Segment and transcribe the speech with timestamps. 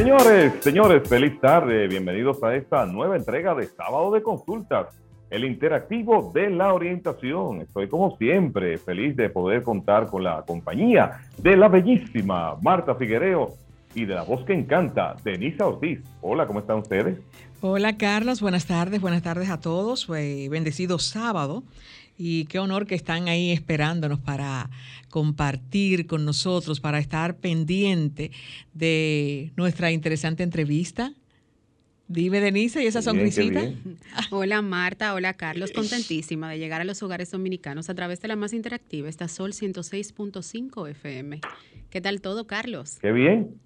[0.00, 1.86] Señores, señores, feliz tarde.
[1.86, 7.60] Bienvenidos a esta nueva entrega de Sábado de Consultas, el interactivo de la orientación.
[7.60, 13.50] Estoy como siempre feliz de poder contar con la compañía de la bellísima Marta Figuereo
[13.94, 16.00] y de la voz que encanta, Denisa Ortiz.
[16.22, 17.18] Hola, ¿cómo están ustedes?
[17.60, 20.08] Hola Carlos, buenas tardes, buenas tardes a todos.
[20.08, 21.62] bendecido sábado
[22.16, 24.70] y qué honor que están ahí esperándonos para
[25.08, 28.30] compartir con nosotros, para estar pendiente
[28.74, 31.14] de nuestra interesante entrevista.
[32.08, 33.70] Dime, Denise, ¿y esa sonrisita?
[34.30, 35.14] Hola, Marta.
[35.14, 35.70] Hola, Carlos.
[35.70, 39.52] Contentísima de llegar a los hogares dominicanos a través de la más interactiva, esta Sol
[39.52, 41.40] 106.5 FM.
[41.88, 42.98] ¿Qué tal todo, Carlos?
[43.00, 43.60] Qué bien.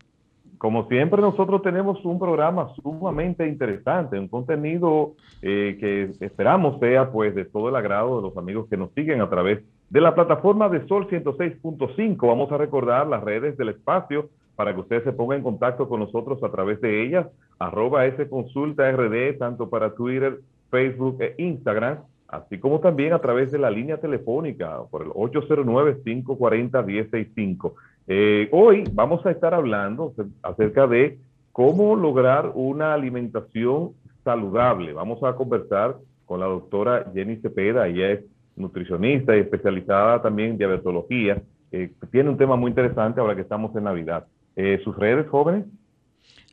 [0.65, 5.12] Como siempre, nosotros tenemos un programa sumamente interesante, un contenido
[5.43, 9.21] eh, que esperamos sea pues de todo el agrado de los amigos que nos siguen
[9.21, 12.27] a través de la plataforma de Sol 106.5.
[12.27, 16.01] Vamos a recordar las redes del espacio para que ustedes se pongan en contacto con
[16.01, 17.27] nosotros a través de ellas,
[17.59, 20.39] arroba Consulta RD, tanto para Twitter,
[20.71, 27.75] Facebook e Instagram, así como también a través de la línea telefónica por el 809-540-1065.
[28.06, 31.19] Eh, hoy vamos a estar hablando acerca de
[31.52, 33.92] cómo lograr una alimentación
[34.24, 34.92] saludable.
[34.92, 38.20] Vamos a conversar con la doctora Jenny Cepeda, ella es
[38.56, 41.42] nutricionista y especializada también en diabetología.
[41.72, 44.27] Eh, tiene un tema muy interesante ahora que estamos en Navidad.
[44.56, 45.64] Eh, ¿Sus redes, jóvenes?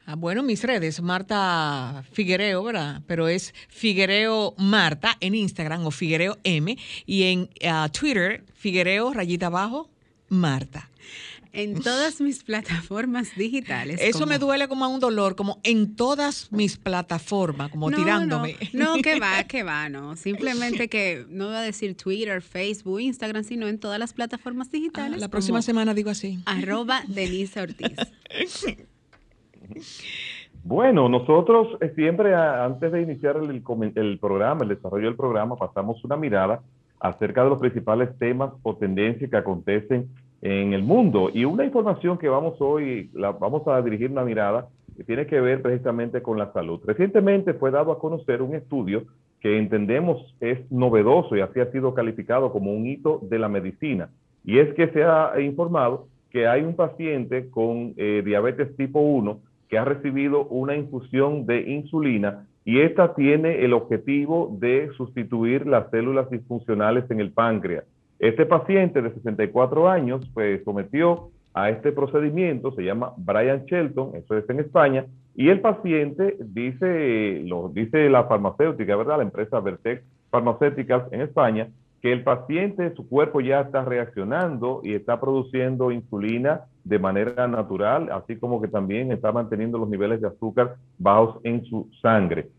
[0.06, 3.02] Ah, bueno, mis redes, Marta Figuereo, ¿verdad?
[3.06, 6.76] Pero es Figuereo Marta en Instagram o Figuereo M
[7.06, 9.90] y en ah, Twitter, Figuereo rayita abajo
[10.28, 10.90] Marta
[11.54, 14.00] en todas mis plataformas digitales.
[14.02, 18.56] Eso me duele como a un dolor, como en todas mis plataformas, como tirándome.
[18.74, 20.16] No, que va, que va, no.
[20.16, 24.72] Simplemente que no voy a decir Twitter, Facebook, Instagram, sino en todas las plataformas ah,
[24.74, 25.20] digitales.
[25.20, 26.40] la próxima semana digo así.
[26.46, 27.96] Arroba Denise Ortiz.
[30.64, 33.64] Bueno, nosotros eh, siempre antes de iniciar el,
[33.96, 36.62] el programa, el desarrollo del programa, pasamos una mirada
[37.00, 40.08] acerca de los principales temas o tendencias que acontecen
[40.42, 41.30] en el mundo.
[41.34, 45.62] Y una información que vamos hoy, vamos a dirigir una mirada que tiene que ver
[45.62, 46.82] precisamente con la salud.
[46.86, 49.04] Recientemente fue dado a conocer un estudio
[49.40, 54.10] que entendemos es novedoso y así ha sido calificado como un hito de la medicina.
[54.44, 59.40] Y es que se ha informado que hay un paciente con eh, diabetes tipo 1
[59.70, 65.90] que ha recibido una infusión de insulina y esta tiene el objetivo de sustituir las
[65.90, 67.86] células disfuncionales en el páncreas.
[68.22, 74.38] Este paciente de 64 años pues, sometió a este procedimiento, se llama Brian Shelton, eso
[74.38, 79.18] es en España, y el paciente dice, lo dice la farmacéutica, ¿verdad?
[79.18, 84.94] La empresa Vertex Farmacéuticas en España, que el paciente, su cuerpo ya está reaccionando y
[84.94, 90.28] está produciendo insulina de manera natural, así como que también está manteniendo los niveles de
[90.28, 92.50] azúcar bajos en su sangre.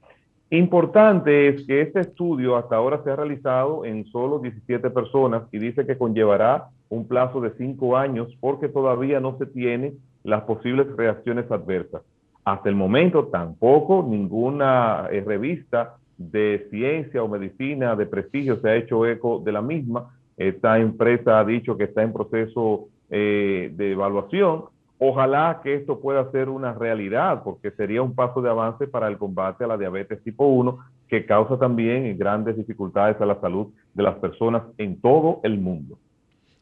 [0.52, 5.58] Importante es que este estudio hasta ahora se ha realizado en solo 17 personas y
[5.58, 10.94] dice que conllevará un plazo de 5 años porque todavía no se tienen las posibles
[10.94, 12.02] reacciones adversas.
[12.44, 18.76] Hasta el momento tampoco ninguna eh, revista de ciencia o medicina de prestigio se ha
[18.76, 20.10] hecho eco de la misma.
[20.36, 24.64] Esta empresa ha dicho que está en proceso eh, de evaluación
[25.04, 29.18] Ojalá que esto pueda ser una realidad, porque sería un paso de avance para el
[29.18, 34.02] combate a la diabetes tipo 1, que causa también grandes dificultades a la salud de
[34.04, 35.98] las personas en todo el mundo.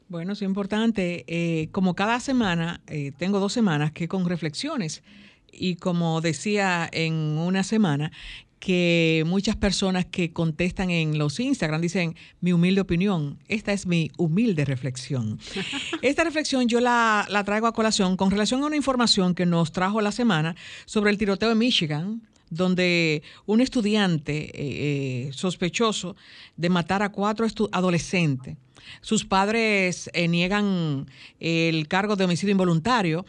[0.08, 1.26] Bueno, es importante.
[1.26, 5.04] Eh, como cada semana, eh, tengo dos semanas que con reflexiones.
[5.52, 8.10] Y como decía en una semana,
[8.60, 13.38] que muchas personas que contestan en los Instagram dicen mi humilde opinión.
[13.48, 15.40] Esta es mi humilde reflexión.
[16.02, 20.02] Esta reflexión yo la, traigo a colación con relación a una información que nos trajo
[20.02, 20.54] la semana
[20.84, 26.17] sobre el tiroteo en Michigan, donde un estudiante eh, eh, sospechoso
[26.56, 28.56] de matar a cuatro adolescentes.
[29.00, 31.06] Sus padres eh, niegan
[31.38, 33.25] el cargo de homicidio involuntario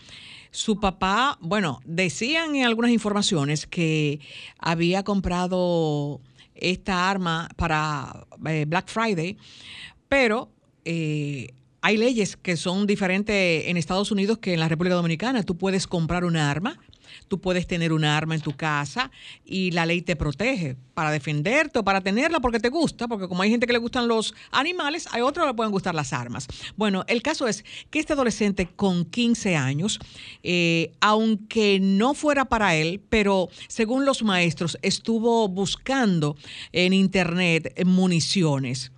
[0.53, 4.19] su papá, bueno, decían en algunas informaciones que
[4.59, 6.19] había comprado
[6.55, 8.27] esta arma para
[8.67, 9.37] Black Friday,
[10.09, 10.51] pero
[10.83, 15.43] hay leyes que son diferentes en Estados Unidos que en la República Dominicana.
[15.43, 16.77] Tú puedes comprar un arma,
[17.31, 19.09] tú puedes tener un arma en tu casa
[19.45, 23.41] y la ley te protege para defenderte o para tenerla porque te gusta, porque como
[23.41, 26.45] hay gente que le gustan los animales, hay otros que le pueden gustar las armas.
[26.75, 29.97] Bueno, el caso es que este adolescente con 15 años,
[30.43, 36.35] eh, aunque no fuera para él, pero según los maestros, estuvo buscando
[36.73, 38.91] en internet municiones.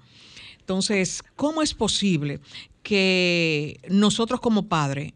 [0.58, 2.40] Entonces, ¿cómo es posible
[2.82, 5.14] que nosotros como padres,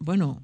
[0.00, 0.42] bueno,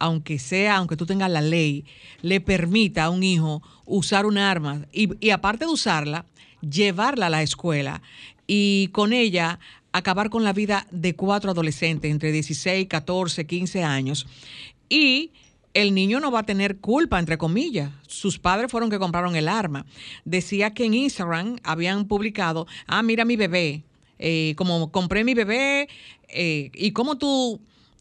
[0.00, 1.84] aunque sea, aunque tú tengas la ley,
[2.22, 6.24] le permita a un hijo usar un arma y, aparte de usarla,
[6.60, 8.02] llevarla a la escuela
[8.46, 9.60] y con ella
[9.92, 14.26] acabar con la vida de cuatro adolescentes entre 16, 14, 15 años.
[14.88, 15.32] Y
[15.74, 17.90] el niño no va a tener culpa, entre comillas.
[18.06, 19.86] Sus padres fueron que compraron el arma.
[20.24, 23.84] Decía que en Instagram habían publicado, ah, mira mi bebé,
[24.18, 25.88] eh, como compré mi bebé
[26.28, 27.60] eh, y cómo tú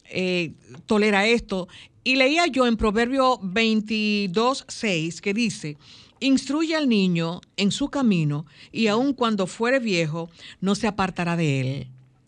[0.09, 0.53] eh,
[0.85, 1.67] tolera esto.
[2.03, 5.77] Y leía yo en Proverbio 22, 6 que dice,
[6.19, 10.29] instruye al niño en su camino y aun cuando fuere viejo,
[10.61, 11.87] no se apartará de él.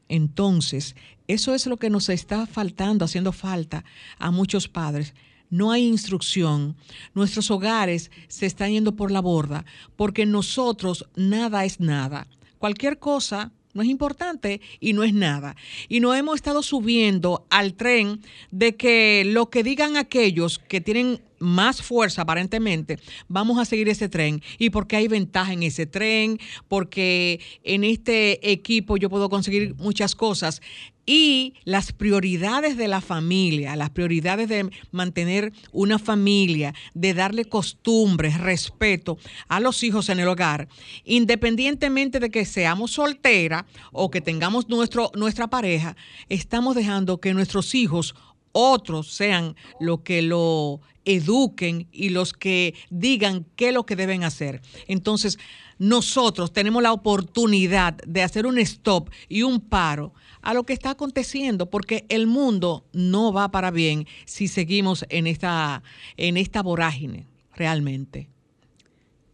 [0.09, 0.95] Entonces,
[1.27, 3.85] eso es lo que nos está faltando, haciendo falta
[4.19, 5.13] a muchos padres.
[5.49, 6.75] No hay instrucción.
[7.13, 12.27] Nuestros hogares se están yendo por la borda porque nosotros nada es nada.
[12.57, 15.55] Cualquier cosa no es importante y no es nada.
[15.87, 18.21] Y no hemos estado subiendo al tren
[18.51, 24.07] de que lo que digan aquellos que tienen más fuerza aparentemente, vamos a seguir ese
[24.07, 24.41] tren.
[24.57, 30.15] Y porque hay ventaja en ese tren, porque en este equipo yo puedo conseguir muchas
[30.15, 30.61] cosas
[31.05, 38.39] y las prioridades de la familia, las prioridades de mantener una familia, de darle costumbres,
[38.39, 39.17] respeto
[39.47, 40.67] a los hijos en el hogar,
[41.03, 45.95] independientemente de que seamos soltera o que tengamos nuestro, nuestra pareja,
[46.29, 48.15] estamos dejando que nuestros hijos,
[48.53, 54.23] otros sean lo que lo eduquen y los que digan qué es lo que deben
[54.23, 54.61] hacer.
[54.87, 55.39] Entonces,
[55.79, 60.91] nosotros tenemos la oportunidad de hacer un stop y un paro a lo que está
[60.91, 65.83] aconteciendo, porque el mundo no va para bien si seguimos en esta,
[66.17, 68.29] en esta vorágine, realmente.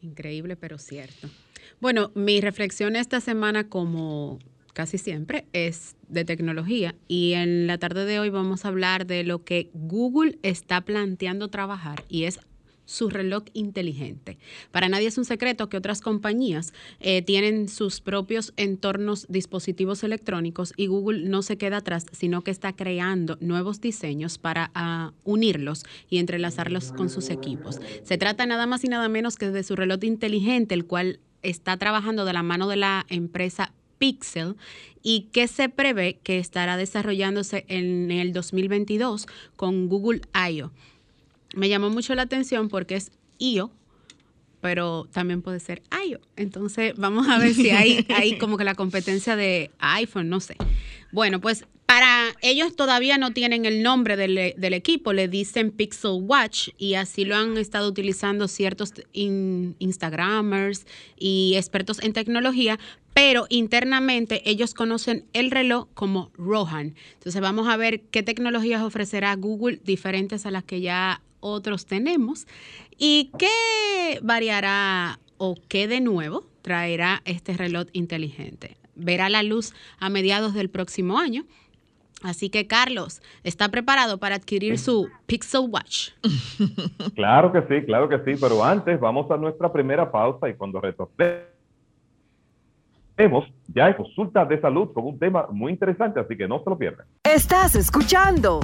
[0.01, 1.29] Increíble, pero cierto.
[1.79, 4.39] Bueno, mi reflexión esta semana, como
[4.73, 9.23] casi siempre, es de tecnología y en la tarde de hoy vamos a hablar de
[9.23, 12.39] lo que Google está planteando trabajar y es
[12.87, 14.39] su reloj inteligente.
[14.71, 20.73] Para nadie es un secreto que otras compañías eh, tienen sus propios entornos dispositivos electrónicos
[20.77, 25.83] y Google no se queda atrás, sino que está creando nuevos diseños para ah, unirlos
[26.09, 27.79] y entrelazarlos con sus equipos.
[28.03, 31.77] Se trata nada más y nada menos que de su reloj inteligente, el cual está
[31.77, 34.55] trabajando de la mano de la empresa Pixel
[35.03, 40.71] y que se prevé que estará desarrollándose en el 2022 con Google I.O
[41.55, 43.71] me llamó mucho la atención porque es IO,
[44.61, 46.19] pero también puede ser IO.
[46.35, 50.55] Entonces, vamos a ver si hay, hay como que la competencia de iPhone, no sé.
[51.11, 56.69] Bueno, pues para ellos todavía no tienen el nombre del, equipo, le dicen Pixel Watch
[56.77, 60.85] y así lo han estado utilizando ciertos Instagramers
[61.17, 62.77] y expertos en tecnología,
[63.13, 66.93] pero internamente ellos conocen el reloj como Rohan.
[67.13, 72.47] Entonces vamos a ver qué tecnologías ofrecerá Google diferentes a las que ya otros tenemos.
[72.97, 78.77] ¿Y qué variará o qué de nuevo traerá este reloj inteligente?
[78.95, 81.45] Verá la luz a mediados del próximo año.
[82.23, 86.09] Así que Carlos, ¿está preparado para adquirir su Pixel Watch?
[87.15, 90.79] Claro que sí, claro que sí, pero antes vamos a nuestra primera pausa y cuando
[90.81, 91.45] retornemos
[93.67, 96.77] ya en consulta de salud con un tema muy interesante, así que no se lo
[96.77, 97.07] pierdan.
[97.23, 98.59] Estás escuchando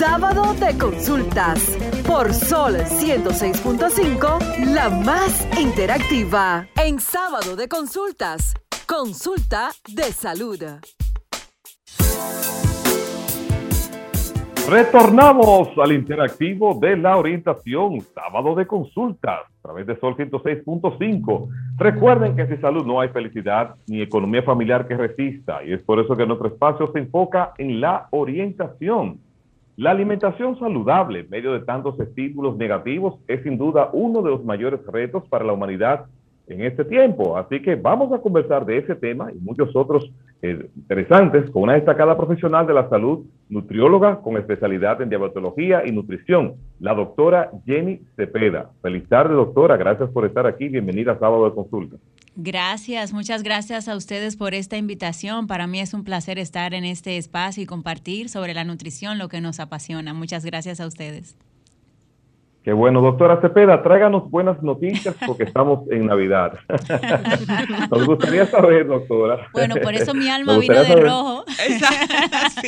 [0.00, 1.76] Sábado de Consultas
[2.06, 6.66] por Sol 106.5, la más interactiva.
[6.82, 8.54] En Sábado de Consultas,
[8.88, 10.58] consulta de salud.
[14.70, 21.48] Retornamos al interactivo de la orientación, sábado de consultas, a través de Sol 106.5.
[21.76, 26.00] Recuerden que sin salud no hay felicidad ni economía familiar que resista, y es por
[26.00, 29.20] eso que nuestro espacio se enfoca en la orientación.
[29.80, 34.44] La alimentación saludable en medio de tantos estímulos negativos es sin duda uno de los
[34.44, 36.04] mayores retos para la humanidad
[36.48, 37.38] en este tiempo.
[37.38, 42.16] Así que vamos a conversar de ese tema y muchos otros interesantes con una destacada
[42.16, 48.70] profesional de la salud, nutrióloga con especialidad en diabetología y nutrición, la doctora Jenny Cepeda.
[48.82, 49.76] Feliz tarde, doctora.
[49.76, 50.68] Gracias por estar aquí.
[50.68, 51.96] Bienvenida a Sábado de Consulta.
[52.36, 55.46] Gracias, muchas gracias a ustedes por esta invitación.
[55.46, 59.28] Para mí es un placer estar en este espacio y compartir sobre la nutrición, lo
[59.28, 60.14] que nos apasiona.
[60.14, 61.36] Muchas gracias a ustedes.
[62.62, 66.58] Qué bueno, doctora Cepeda, tráiganos buenas noticias porque estamos en Navidad.
[67.90, 69.48] Nos gustaría saber, doctora.
[69.54, 71.44] Bueno, por eso mi alma vino de rojo.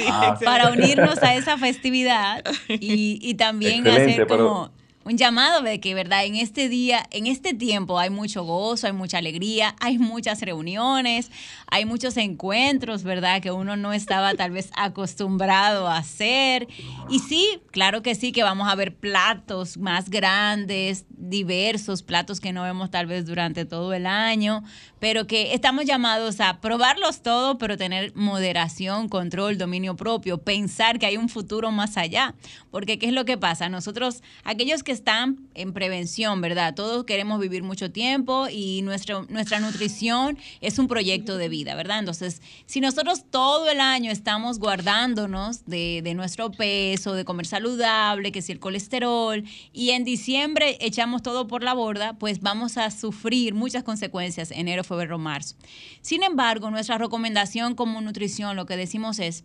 [0.09, 0.39] Ah.
[0.45, 4.71] para unirnos a esa festividad y, también hacer como
[5.05, 6.25] un llamado de que, ¿verdad?
[6.25, 11.31] En este día, en este tiempo hay mucho gozo, hay mucha alegría, hay muchas reuniones,
[11.67, 13.43] hay muchos encuentros, ¿verdad?
[13.43, 16.69] Que uno no estaba tal vez acostumbrado a hacer.
[17.09, 22.53] Y sí, claro que sí, que vamos a ver platos más grandes, diversos, platos que
[22.53, 24.63] no vemos tal vez durante todo el año,
[24.99, 31.07] pero que estamos llamados a probarlos todos, pero tener moderación, control, dominio propio, pensar que
[31.07, 32.35] hay un futuro más allá.
[32.71, 33.69] Porque ¿qué es lo que pasa?
[33.69, 36.75] Nosotros, aquellos que están en prevención, ¿verdad?
[36.75, 41.99] Todos queremos vivir mucho tiempo y nuestra nutrición es un proyecto de vida, ¿verdad?
[41.99, 48.33] Entonces, si nosotros todo el año estamos guardándonos de, de nuestro peso, de comer saludable,
[48.33, 52.91] que si el colesterol, y en diciembre echamos todo por la borda, pues vamos a
[52.91, 55.57] sufrir muchas consecuencias enero, febrero, marzo.
[56.01, 59.45] Sin embargo, nuestra recomendación como nutrición, lo que decimos es,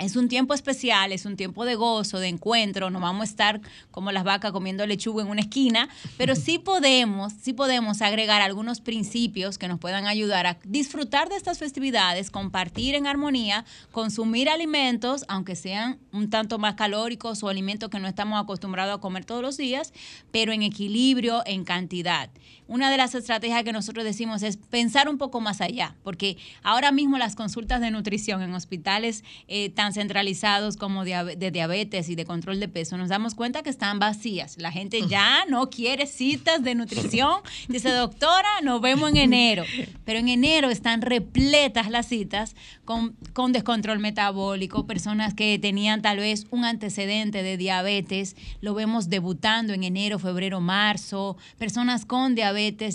[0.00, 3.60] es un tiempo especial, es un tiempo de gozo, de encuentro, no vamos a estar
[3.92, 8.80] como las vacas comiendo lechuga en una esquina, pero sí podemos, sí podemos agregar algunos
[8.80, 15.24] principios que nos puedan ayudar a disfrutar de estas festividades, compartir en armonía, consumir alimentos,
[15.28, 19.42] aunque sean un tanto más calóricos o alimentos que no estamos acostumbrados a comer todos
[19.42, 19.92] los días,
[20.32, 22.30] pero en equilibrio, en cantidad.
[22.66, 26.92] Una de las estrategias que nosotros decimos es pensar un poco más allá, porque ahora
[26.92, 32.60] mismo las consultas de nutrición en hospitales eh, centralizados como de diabetes y de control
[32.60, 34.56] de peso, nos damos cuenta que están vacías.
[34.56, 37.40] La gente ya no quiere citas de nutrición.
[37.68, 39.64] Dice, doctora, nos vemos en enero.
[40.06, 42.56] Pero en enero están repletas las citas
[42.86, 48.36] con, con descontrol metabólico, personas que tenían tal vez un antecedente de diabetes.
[48.62, 51.36] Lo vemos debutando en enero, febrero, marzo.
[51.58, 52.53] Personas con diabetes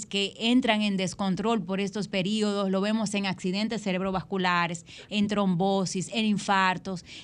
[0.10, 2.70] que entran en descontrol por estos periodos.
[2.70, 6.60] Lo vemos en accidentes cerebrovasculares, en trombosis, en infarto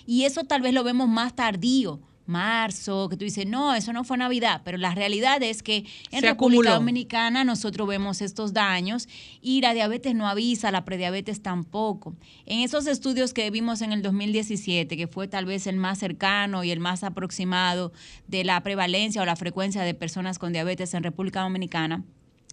[0.06, 4.04] y eso tal vez lo vemos más tardío, marzo, que tú dices, no, eso no
[4.04, 9.08] fue Navidad, pero la realidad es que en República Dominicana nosotros vemos estos daños
[9.42, 12.16] y la diabetes no avisa, la prediabetes tampoco.
[12.46, 16.64] En esos estudios que vimos en el 2017, que fue tal vez el más cercano
[16.64, 17.92] y el más aproximado
[18.28, 22.04] de la prevalencia o la frecuencia de personas con diabetes en República Dominicana,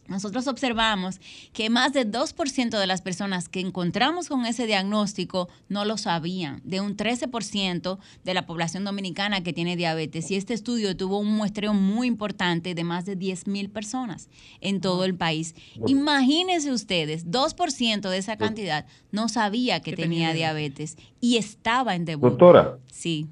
[0.09, 1.21] nosotros observamos
[1.53, 6.61] que más de 2% de las personas que encontramos con ese diagnóstico no lo sabían,
[6.65, 10.31] de un 13% de la población dominicana que tiene diabetes.
[10.31, 14.29] Y este estudio tuvo un muestreo muy importante de más de 10 mil personas
[14.61, 15.55] en todo el país.
[15.87, 22.31] Imagínense ustedes, 2% de esa cantidad no sabía que tenía diabetes y estaba en debut.
[22.31, 22.79] Doctora.
[22.91, 23.29] Sí.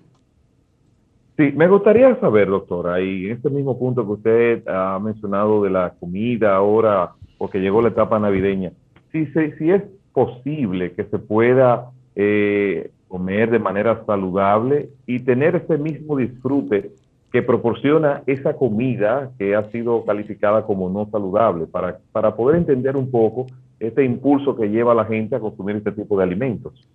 [1.40, 5.70] Sí, me gustaría saber, doctora, y en este mismo punto que usted ha mencionado de
[5.70, 8.72] la comida ahora, porque llegó la etapa navideña,
[9.10, 9.82] si, si es
[10.12, 16.90] posible que se pueda eh, comer de manera saludable y tener ese mismo disfrute
[17.32, 22.98] que proporciona esa comida que ha sido calificada como no saludable, para, para poder entender
[22.98, 23.46] un poco
[23.78, 26.86] este impulso que lleva la gente a consumir este tipo de alimentos.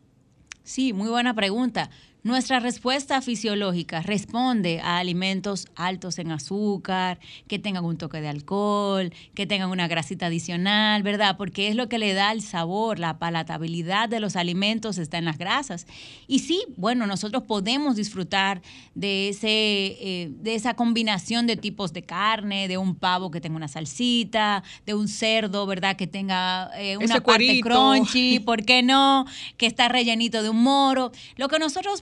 [0.61, 1.89] Sí, muy buena pregunta.
[2.25, 9.13] Nuestra respuesta fisiológica responde a alimentos altos en azúcar, que tengan un toque de alcohol,
[9.35, 11.37] que tengan una grasita adicional, ¿verdad?
[11.37, 15.25] Porque es lo que le da el sabor, la palatabilidad de los alimentos está en
[15.25, 15.85] las grasas.
[16.25, 18.63] Y sí, bueno, nosotros podemos disfrutar
[18.95, 23.55] de, ese, eh, de esa combinación de tipos de carne, de un pavo que tenga
[23.55, 25.95] una salsita, de un cerdo, ¿verdad?
[25.95, 29.27] Que tenga eh, una parte crunchy, ¿por qué no?
[29.57, 31.11] Que está rellenito de un moro.
[31.35, 32.01] Lo que nosotros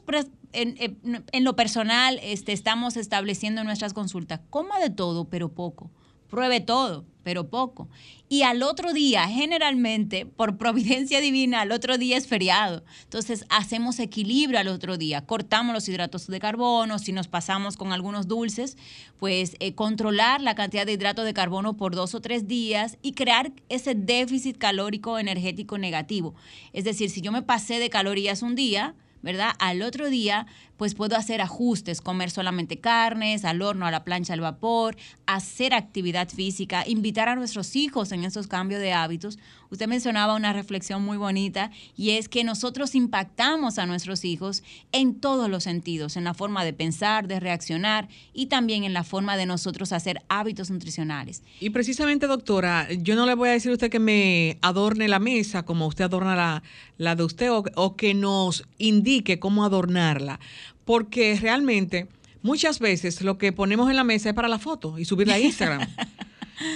[0.53, 4.41] en, lo personal este, estamos estableciendo nuestras consultas.
[4.50, 5.91] Coma de todo, pero poco.
[6.29, 7.89] Pruebe todo, pero poco.
[8.27, 12.84] Y al otro día, generalmente, por providencia divina, al otro día es feriado.
[13.03, 15.24] Entonces, hacemos equilibrio al otro día.
[15.27, 16.98] Cortamos los hidratos de carbono.
[16.98, 18.77] Si nos pasamos con algunos dulces,
[19.20, 23.12] pues eh, controlar la cantidad de hidratos de carbono por dos o tres días y
[23.12, 26.34] crear ese déficit calórico energético negativo.
[26.72, 29.53] Es decir, si yo me pasé de calorías un día, ¿verdad?
[29.58, 30.46] Al otro día
[30.84, 34.98] pues puedo hacer ajustes, comer solamente carnes, al horno, a la plancha, al vapor,
[35.28, 39.40] hacer actividad física, invitar a nuestros hijos en esos cambios de hábitos.
[39.70, 44.62] Usted mencionaba una reflexión muy bonita y es que nosotros impactamos a nuestros hijos
[44.92, 49.06] en todos los sentidos, en la forma de pensar, de reaccionar y también en la
[49.06, 51.44] forma de nosotros hacer hábitos nutricionales.
[51.62, 55.20] Y precisamente, doctora, yo no le voy a decir a usted que me adorne la
[55.20, 56.62] mesa como usted adorna
[56.98, 60.40] la, de usted o que nos indique cómo adornarla,
[60.86, 62.08] porque realmente
[62.42, 65.40] muchas veces lo que ponemos en la mesa es para la foto y subirla a
[65.40, 65.88] Instagram.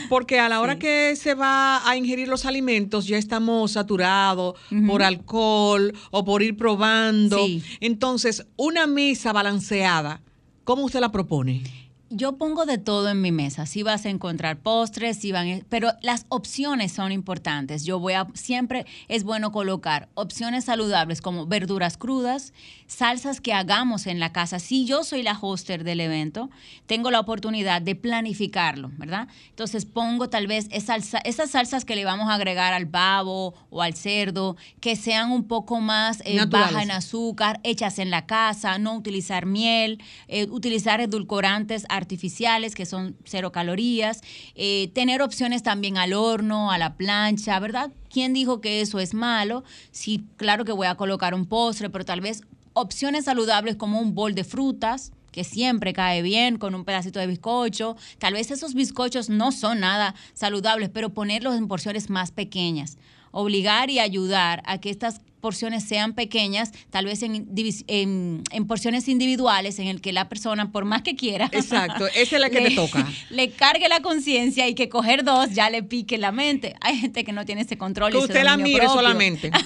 [0.09, 4.55] Porque a la hora que se va a ingerir los alimentos ya estamos saturados
[4.87, 7.39] por alcohol o por ir probando.
[7.79, 10.21] Entonces, una mesa balanceada,
[10.63, 11.86] ¿cómo usted la propone?
[12.09, 13.65] Yo pongo de todo en mi mesa.
[13.65, 17.83] Si vas a encontrar postres, si van, pero las opciones son importantes.
[17.83, 22.53] Yo voy a siempre es bueno colocar opciones saludables como verduras crudas,
[22.87, 24.59] salsas que hagamos en la casa.
[24.59, 26.49] Si yo soy la hoster del evento,
[26.85, 29.27] tengo la oportunidad de planificarlo, ¿verdad?
[29.49, 33.81] Entonces pongo tal vez esas, esas salsas que le vamos a agregar al pavo o
[33.81, 38.77] al cerdo, que sean un poco más eh, bajas en azúcar, hechas en la casa,
[38.77, 44.21] no utilizar miel, eh, utilizar edulcorantes artificiales que son cero calorías,
[44.55, 47.91] eh, tener opciones también al horno, a la plancha, ¿verdad?
[48.09, 49.63] ¿Quién dijo que eso es malo?
[49.91, 54.13] Sí, claro que voy a colocar un postre, pero tal vez opciones saludables como un
[54.13, 57.95] bol de frutas, que siempre cae bien con un pedacito de bizcocho.
[58.17, 62.97] Tal vez esos bizcochos no son nada saludables, pero ponerlos en porciones más pequeñas.
[63.31, 67.47] Obligar y ayudar a que estas porciones sean pequeñas, tal vez en,
[67.87, 72.41] en, porciones individuales, en el que la persona, por más que quiera, exacto, esa es
[72.41, 76.17] la que le, toca, le cargue la conciencia y que coger dos ya le pique
[76.17, 76.75] la mente.
[76.81, 78.11] Hay gente que no tiene ese control.
[78.11, 79.51] Que usted la mire solamente.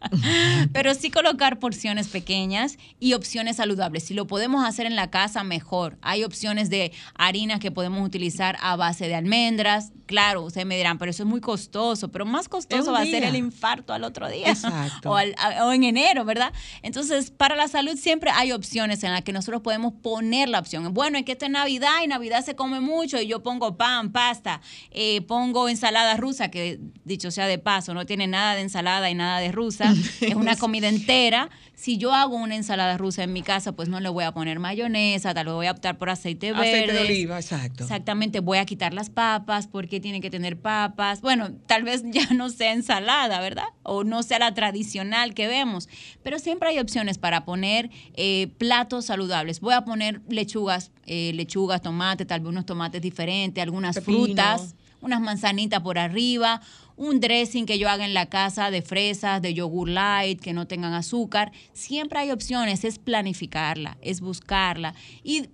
[0.72, 4.04] Pero sí colocar porciones pequeñas y opciones saludables.
[4.04, 5.98] Si lo podemos hacer en la casa, mejor.
[6.02, 9.92] Hay opciones de harina que podemos utilizar a base de almendras.
[10.06, 12.10] Claro, ustedes me dirán, pero eso es muy costoso.
[12.10, 14.48] Pero más costoso va a ser el infarto al otro día.
[14.48, 15.10] Exacto.
[15.20, 16.52] O, o en enero, ¿verdad?
[16.82, 20.92] Entonces, para la salud siempre hay opciones en las que nosotros podemos poner la opción.
[20.94, 24.12] Bueno, es que esto es Navidad y Navidad se come mucho y yo pongo pan,
[24.12, 29.10] pasta, eh, pongo ensalada rusa, que dicho sea de paso, no tiene nada de ensalada
[29.10, 29.89] y nada de rusa
[30.20, 31.50] es una comida entera.
[31.74, 34.58] Si yo hago una ensalada rusa en mi casa, pues no le voy a poner
[34.58, 36.68] mayonesa, tal vez voy a optar por aceite verde.
[36.68, 37.84] Aceite de oliva, exacto.
[37.84, 41.22] Exactamente, voy a quitar las papas porque tiene que tener papas.
[41.22, 43.64] Bueno, tal vez ya no sea ensalada, ¿verdad?
[43.82, 45.88] O no sea la tradicional que vemos.
[46.22, 49.60] Pero siempre hay opciones para poner eh, platos saludables.
[49.60, 55.20] Voy a poner lechugas, eh, lechugas, tomate, tal vez unos tomates diferentes, algunas frutas unas
[55.20, 56.60] manzanitas por arriba,
[57.00, 60.66] un dressing que yo haga en la casa de fresas, de yogur light, que no
[60.66, 61.50] tengan azúcar.
[61.72, 65.48] Siempre hay opciones, es planificarla, es buscarla y,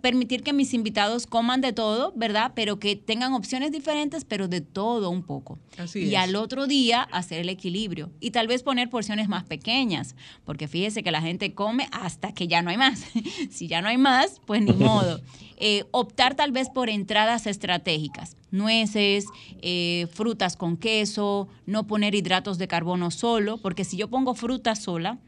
[0.00, 2.52] permitir que mis invitados coman de todo, ¿verdad?
[2.54, 5.58] Pero que tengan opciones diferentes, pero de todo un poco.
[5.94, 10.68] y al otro día hacer el equilibrio y tal vez poner porciones más pequeñas, porque
[10.68, 13.04] fíjese que la gente come hasta que ya no hay más.
[13.50, 15.20] si ya no hay más, pues ni modo.
[15.56, 19.24] Eh, optar tal vez por entradas estratégicas, nueces,
[19.62, 24.74] eh, frutas con queso, no poner hidratos de carbono solo, porque si yo pongo fruta
[24.74, 25.18] sola,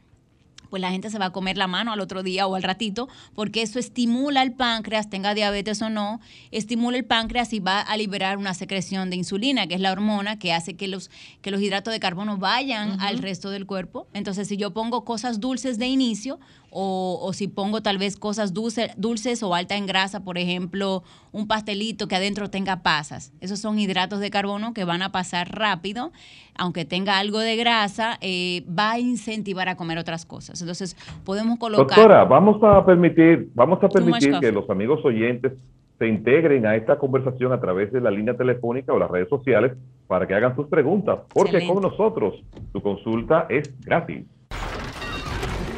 [0.69, 3.07] pues la gente se va a comer la mano al otro día o al ratito,
[3.33, 6.19] porque eso estimula el páncreas, tenga diabetes o no,
[6.51, 10.39] estimula el páncreas y va a liberar una secreción de insulina, que es la hormona
[10.39, 11.09] que hace que los,
[11.41, 14.07] que los hidratos de carbono vayan al resto del cuerpo.
[14.13, 16.39] Entonces, si yo pongo cosas dulces de inicio,
[16.77, 21.47] o, si pongo tal vez cosas dulces, dulces o alta en grasa, por ejemplo, un
[21.47, 23.31] pastelito que adentro tenga pasas.
[23.39, 26.11] Esos son hidratos de carbono que van a pasar rápido,
[26.57, 30.59] aunque tenga algo de grasa, eh, va a incentivar a comer otras cosas.
[30.59, 31.97] Entonces, podemos colocar...
[31.97, 35.53] Doctora, vamos a permitir, vamos a permitir que los amigos oyentes
[35.97, 39.77] se integren a esta conversación a través de la línea telefónica o las redes sociales
[40.07, 44.25] para que hagan sus preguntas, porque con nosotros su consulta es gratis.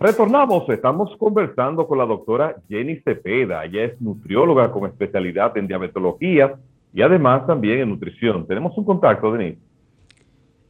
[0.00, 3.64] Retornamos, estamos conversando con la doctora Jenny Cepeda.
[3.64, 6.54] Ella es nutrióloga con especialidad en diabetología
[6.94, 8.46] y además también en nutrición.
[8.46, 9.58] ¿Tenemos un contacto, Denise?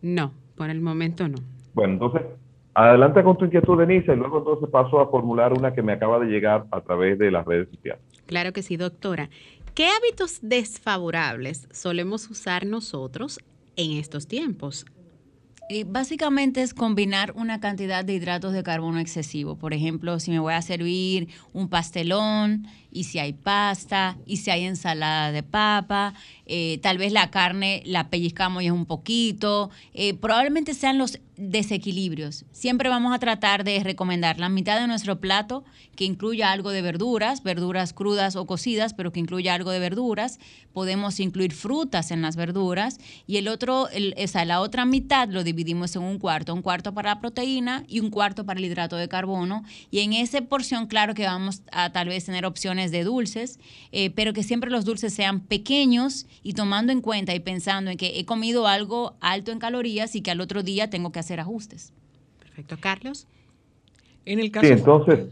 [0.01, 1.39] No, por el momento no.
[1.75, 2.23] Bueno, entonces
[2.81, 6.21] Adelante con tu inquietud, Denise, y luego entonces paso a formular una que me acaba
[6.21, 8.01] de llegar a través de las redes sociales.
[8.27, 9.31] Claro que sí, doctora.
[9.75, 13.41] ¿Qué hábitos desfavorables solemos usar nosotros
[13.75, 14.87] en estos tiempos?
[15.87, 19.57] Básicamente es combinar una cantidad de hidratos de carbono excesivo.
[19.57, 24.51] Por ejemplo, si me voy a servir un pastelón y si hay pasta y si
[24.51, 26.15] hay ensalada de papa,
[26.47, 29.71] eh, tal vez la carne la pellizcamos ya un poquito.
[29.95, 32.45] Eh, probablemente sean los desequilibrios.
[32.51, 36.83] Siempre vamos a tratar de recomendar la mitad de nuestro plato que incluya algo de
[36.83, 40.41] verduras, verduras crudas o cocidas, pero que incluya algo de verduras.
[40.73, 45.95] Podemos incluir frutas en las verduras y el otro, esa, la otra mitad lo dividimos
[45.97, 49.09] en un cuarto, un cuarto para la proteína y un cuarto para el hidrato de
[49.09, 49.65] carbono.
[49.91, 53.59] Y en esa porción, claro que vamos a tal vez tener opciones de dulces,
[53.93, 57.97] eh, pero que siempre los dulces sean pequeños y tomando en cuenta y pensando en
[57.97, 61.41] que he comido algo alto en calorías y que al otro día tengo que hacer
[61.41, 61.93] ajustes.
[62.39, 63.27] Perfecto, Carlos.
[64.25, 65.27] En el caso sí, entonces,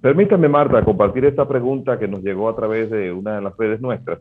[0.00, 3.80] permítame, Marta, compartir esta pregunta que nos llegó a través de una de las redes
[3.80, 4.18] nuestras.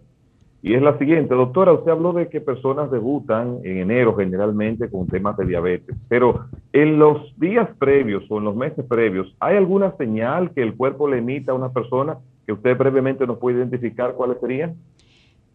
[0.61, 5.07] Y es la siguiente, doctora, usted habló de que personas debutan en enero generalmente con
[5.07, 9.95] temas de diabetes, pero en los días previos o en los meses previos, ¿hay alguna
[9.97, 14.13] señal que el cuerpo le emita a una persona que usted brevemente nos puede identificar
[14.13, 14.75] cuáles serían?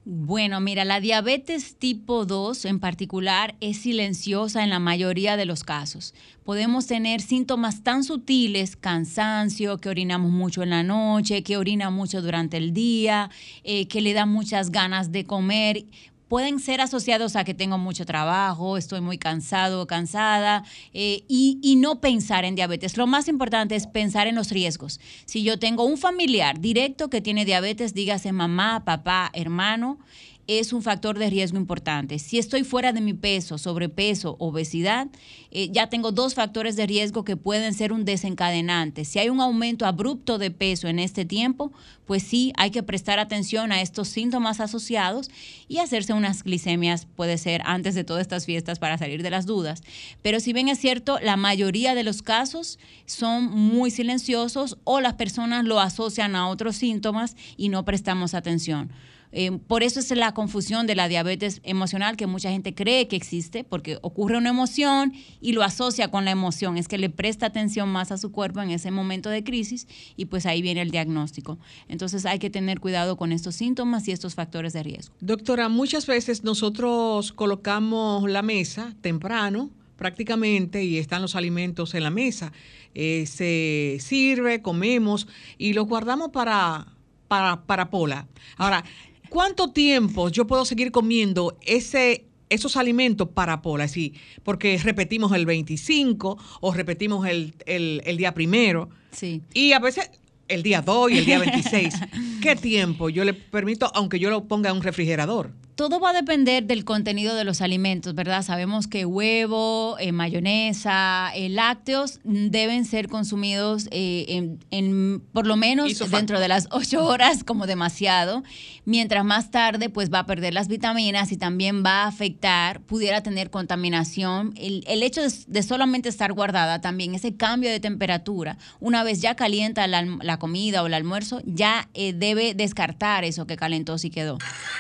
[0.05, 5.63] Bueno, mira, la diabetes tipo 2 en particular es silenciosa en la mayoría de los
[5.63, 6.13] casos.
[6.43, 12.21] Podemos tener síntomas tan sutiles, cansancio, que orinamos mucho en la noche, que orina mucho
[12.21, 13.31] durante el día,
[13.63, 15.85] eh, que le da muchas ganas de comer,
[16.33, 20.65] pueden ser asociados a que tengo mucho trabajo, estoy muy cansado o cansada
[20.95, 22.97] eh, y, y, no pensar en diabetes.
[22.97, 24.99] Lo más importante es pensar en los riesgos.
[25.27, 29.99] Si yo tengo un familiar directo que tiene diabetes, dígase mamá, papá, hermano,
[30.47, 32.19] es un factor de riesgo importante.
[32.19, 35.09] Si estoy fuera de mi peso, sobrepeso, obesidad,
[35.51, 39.05] eh, ya tengo dos factores de riesgo que pueden ser un desencadenante.
[39.05, 41.73] Si hay un aumento abrupto de peso en este tiempo,
[42.07, 45.31] pues sí, hay que prestar atención a estos síntomas asociados
[45.69, 49.47] y hacerse unas glicemias, puede ser antes de todas estas fiestas para salir de las
[49.47, 49.83] dudas.
[50.23, 55.15] Pero si bien es cierto, la mayoría de los casos son muy silenciosos o las
[55.15, 58.91] personas lo asocian a otros síntomas y no prestamos atención.
[59.33, 63.17] Eh, por eso es la confusión de la diabetes emocional que mucha gente cree que
[63.17, 66.77] existe, porque ocurre una emoción y lo asocia con la emoción.
[66.77, 70.27] Es que le presta atención más a su cuerpo en ese momento de crisis y
[70.27, 71.59] pues ahí viene el diagnóstico.
[71.89, 75.15] Entonces hay que tener cuidado con estos síntomas y estos factores de riesgo.
[75.21, 82.11] Doctora, muchas veces nosotros colocamos la mesa temprano prácticamente y están los alimentos en la
[82.11, 82.53] mesa.
[82.95, 86.89] Eh, se sirve, comemos y los guardamos para,
[87.29, 88.27] para, para Pola.
[88.57, 88.85] Ahora,
[89.33, 93.89] ¿Cuánto tiempo yo puedo seguir comiendo ese, esos alimentos para Pola?
[93.89, 98.91] Sí, porque repetimos el 25 o repetimos el, el día primero.
[99.11, 99.41] Sí.
[99.55, 100.11] Y a veces
[100.49, 101.95] el día 2 y el día 26.
[102.43, 105.53] ¿Qué tiempo yo le permito, aunque yo lo ponga en un refrigerador?
[105.75, 108.43] Todo va a depender del contenido de los alimentos, ¿verdad?
[108.43, 115.99] Sabemos que huevo, eh, mayonesa, eh, lácteos deben ser consumidos eh, en, por lo menos
[116.11, 118.43] dentro de las ocho horas como demasiado.
[118.85, 123.23] Mientras más tarde, pues va a perder las vitaminas y también va a afectar, pudiera
[123.23, 124.53] tener contaminación.
[124.57, 129.87] El, hecho de, solamente estar guardada también, ese cambio de temperatura, una vez ya calienta
[129.87, 134.39] la, la comida o el almuerzo, ya debe descartar eso que calentó si quedó.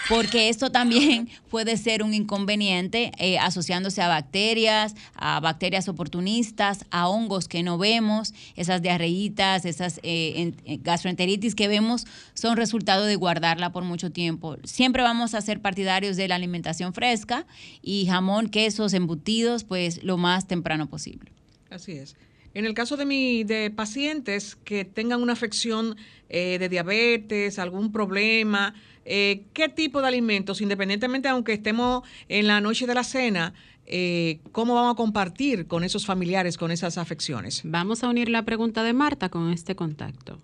[0.09, 6.85] Porque esto también también puede ser un inconveniente eh, asociándose a bacterias, a bacterias oportunistas,
[6.91, 13.15] a hongos que no vemos, esas diarreitas, esas eh, gastroenteritis que vemos son resultado de
[13.15, 14.57] guardarla por mucho tiempo.
[14.65, 17.47] Siempre vamos a ser partidarios de la alimentación fresca
[17.81, 21.31] y jamón, quesos, embutidos, pues lo más temprano posible.
[21.71, 22.17] Así es.
[22.55, 25.97] En el caso de, mi, de pacientes que tengan una afección
[26.29, 32.61] eh, de diabetes, algún problema, eh, ¿qué tipo de alimentos, independientemente aunque estemos en la
[32.61, 33.55] noche de la cena,
[33.87, 37.63] eh, cómo vamos a compartir con esos familiares con esas afecciones?
[37.65, 40.39] Vamos a unir la pregunta de Marta con este contacto.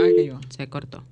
[0.00, 0.40] Ay, que yo.
[0.56, 1.02] Se cortó.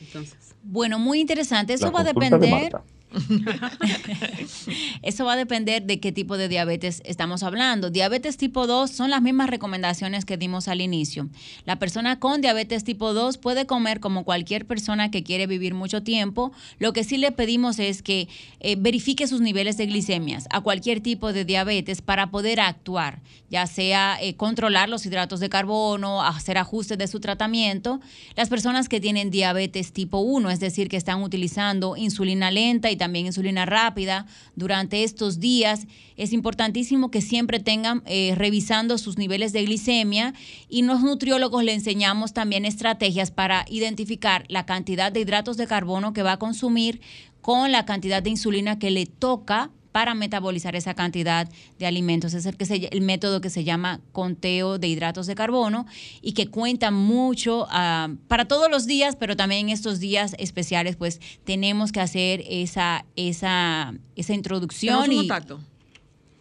[0.00, 0.54] Entonces.
[0.62, 1.74] Bueno, muy interesante.
[1.74, 2.72] Eso va a depender.
[5.02, 7.90] Eso va a depender de qué tipo de diabetes estamos hablando.
[7.90, 11.28] Diabetes tipo 2 son las mismas recomendaciones que dimos al inicio.
[11.64, 16.02] La persona con diabetes tipo 2 puede comer como cualquier persona que quiere vivir mucho
[16.02, 16.52] tiempo.
[16.78, 18.28] Lo que sí le pedimos es que
[18.60, 23.66] eh, verifique sus niveles de glicemias a cualquier tipo de diabetes para poder actuar, ya
[23.66, 28.00] sea eh, controlar los hidratos de carbono, hacer ajustes de su tratamiento.
[28.36, 32.96] Las personas que tienen diabetes tipo 1, es decir, que están utilizando insulina lenta y
[33.02, 35.88] también insulina rápida durante estos días.
[36.16, 40.34] Es importantísimo que siempre tengan eh, revisando sus niveles de glicemia
[40.68, 46.12] y los nutriólogos le enseñamos también estrategias para identificar la cantidad de hidratos de carbono
[46.12, 47.00] que va a consumir
[47.40, 52.34] con la cantidad de insulina que le toca para metabolizar esa cantidad de alimentos.
[52.34, 55.86] Es el, que el método que se llama conteo de hidratos de carbono
[56.22, 60.96] y que cuenta mucho ah, para todos los días, pero también en estos días especiales,
[60.96, 65.12] pues tenemos que hacer esa, esa, esa introducción.
[65.12, 65.60] y, contacto?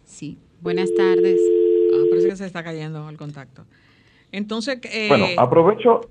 [0.05, 0.37] Sí.
[0.61, 1.39] Buenas tardes.
[1.93, 3.65] Ah, parece que se está cayendo el contacto.
[4.31, 6.09] Entonces, eh, bueno, aprovecho,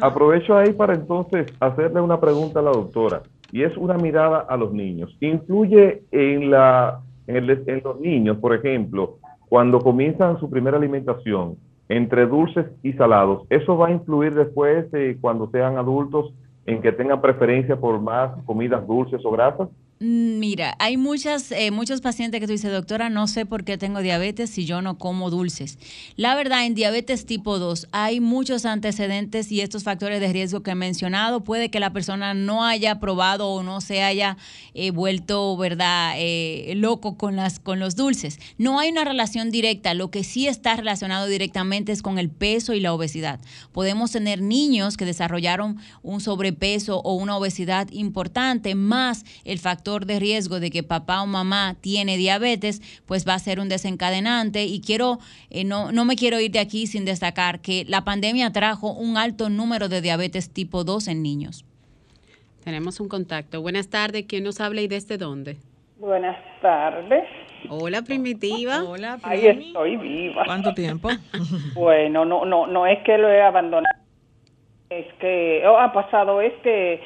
[0.00, 4.56] aprovecho ahí para entonces hacerle una pregunta a la doctora y es una mirada a
[4.56, 5.16] los niños.
[5.20, 11.56] Influye en, la, los niños, por ejemplo, cuando comienzan su primera alimentación
[11.88, 14.86] entre dulces y salados, ¿eso va a influir después
[15.20, 16.34] cuando sean adultos
[16.66, 19.68] en que tengan preferencia por más comidas dulces o grasas?
[20.00, 23.76] Mm, mira, hay muchas, eh, muchos pacientes que tú dices, doctora, no sé por qué
[23.78, 25.76] tengo diabetes si yo no como dulces.
[26.14, 30.70] La verdad, en diabetes tipo 2 hay muchos antecedentes y estos factores de riesgo que
[30.70, 31.42] he mencionado.
[31.42, 34.36] Puede que la persona no haya probado o no se haya
[34.72, 38.38] eh, vuelto, ¿verdad?, eh, loco con, las, con los dulces.
[38.56, 39.94] No hay una relación directa.
[39.94, 43.40] Lo que sí está relacionado directamente es con el peso y la obesidad.
[43.72, 50.18] Podemos tener niños que desarrollaron un sobrepeso o una obesidad importante, más el factor de
[50.18, 54.64] riesgo de que papá o mamá tiene diabetes, pues va a ser un desencadenante.
[54.64, 55.18] Y quiero,
[55.50, 59.16] eh, no, no me quiero ir de aquí sin destacar que la pandemia trajo un
[59.16, 61.64] alto número de diabetes tipo 2 en niños.
[62.64, 63.62] Tenemos un contacto.
[63.62, 64.26] Buenas tardes.
[64.28, 65.56] ¿Quién nos habla y desde dónde?
[65.96, 67.24] Buenas tardes.
[67.68, 68.84] Hola, Primitiva.
[68.84, 70.44] Hola, Ahí estoy viva.
[70.44, 71.08] ¿Cuánto tiempo?
[71.74, 73.96] bueno, no, no, no es que lo he abandonado.
[74.90, 77.00] Es que oh, ha pasado es que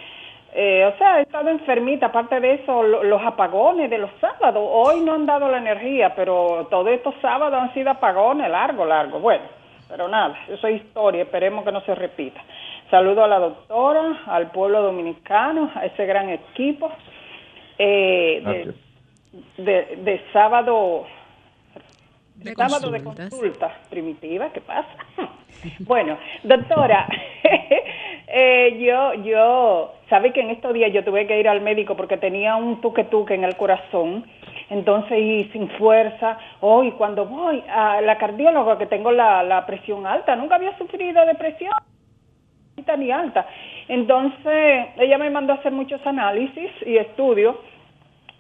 [0.55, 4.63] eh, o sea, he estado enfermita, aparte de eso, los apagones de los sábados.
[4.63, 9.19] Hoy no han dado la energía, pero todos estos sábados han sido apagones, largo, largo.
[9.19, 9.45] Bueno,
[9.89, 12.41] pero nada, eso es historia, esperemos que no se repita.
[12.91, 16.93] Saludo a la doctora, al pueblo dominicano, a ese gran equipo
[17.79, 18.73] eh,
[19.57, 21.07] de, de, sábado,
[22.43, 24.89] de sábado de consulta primitiva, ¿qué pasa?
[25.81, 27.09] bueno, doctora,
[28.27, 32.19] eh, yo, yo Sabe que en estos días yo tuve que ir al médico porque
[32.19, 34.27] tenía un tuque tuque en el corazón,
[34.69, 36.37] entonces y sin fuerza.
[36.61, 41.35] Hoy cuando voy a la cardióloga que tengo la, presión alta, nunca había sufrido de
[41.35, 41.73] presión
[42.99, 43.47] ni alta.
[43.89, 47.57] Entonces ella me mandó a hacer muchos análisis y estudios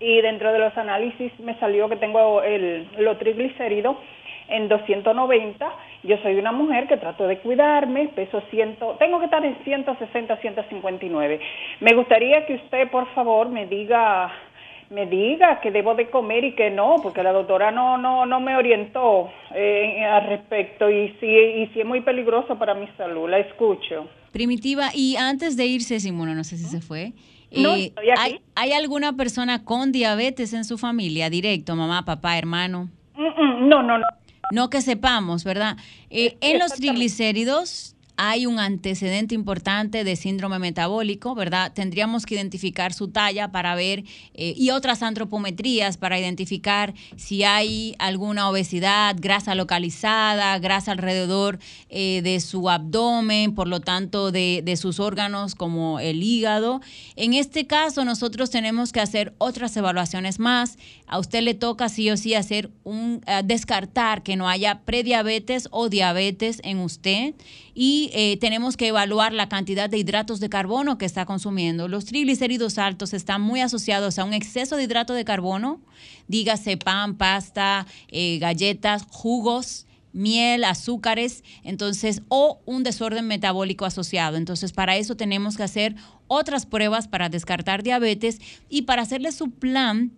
[0.02, 3.96] y dentro de los análisis me salió que tengo el, los triglicéridos
[4.48, 5.72] en 290.
[6.02, 10.36] Yo soy una mujer que trato de cuidarme, peso 100, tengo que estar en 160,
[10.36, 11.40] 159.
[11.80, 14.30] Me gustaría que usted, por favor, me diga
[14.90, 18.40] me diga que debo de comer y que no, porque la doctora no no no
[18.40, 23.30] me orientó eh, al respecto y sí y sí es muy peligroso para mi salud.
[23.30, 24.06] La escucho.
[24.32, 27.12] Primitiva y antes de irse, Simona, no sé si se fue.
[27.52, 32.88] Eh, ¿hay, ¿Hay alguna persona con diabetes en su familia, directo, mamá, papá, hermano?
[33.14, 34.06] Mm, mm, no, no, no.
[34.50, 35.76] No que sepamos, ¿verdad?
[36.10, 41.72] Eh, en los triglicéridos hay un antecedente importante de síndrome metabólico, ¿verdad?
[41.72, 47.94] Tendríamos que identificar su talla para ver eh, y otras antropometrías para identificar si hay
[47.98, 55.00] alguna obesidad, grasa localizada, grasa alrededor eh, de su abdomen, por lo tanto de, sus
[55.00, 56.80] órganos como el hígado.
[57.16, 60.78] En este caso nosotros tenemos que hacer otras evaluaciones más.
[61.06, 65.68] A usted le toca sí o sí hacer un eh, descartar que no haya prediabetes
[65.70, 67.34] o diabetes en usted
[67.74, 71.88] y eh, tenemos que evaluar la cantidad de hidratos de carbono que está consumiendo.
[71.88, 75.80] Los triglicéridos altos están muy asociados a un exceso de hidrato de carbono,
[76.28, 84.36] dígase pan, pasta, eh, galletas, jugos miel, azúcares, entonces, o un desorden metabólico asociado.
[84.36, 89.50] Entonces, para eso tenemos que hacer otras pruebas para descartar diabetes y para hacerle su
[89.50, 90.12] plan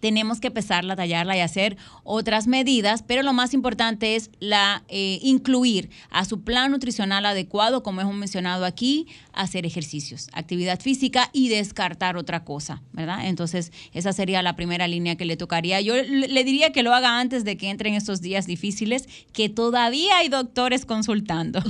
[0.00, 5.18] tenemos que pesarla, tallarla y hacer otras medidas, pero lo más importante es la eh,
[5.22, 11.48] incluir a su plan nutricional adecuado, como hemos mencionado aquí, hacer ejercicios, actividad física y
[11.48, 13.26] descartar otra cosa, ¿verdad?
[13.26, 15.80] Entonces, esa sería la primera línea que le tocaría.
[15.80, 20.18] Yo le diría que lo haga antes de que entren estos días difíciles, que todavía
[20.18, 21.62] hay doctores consultando.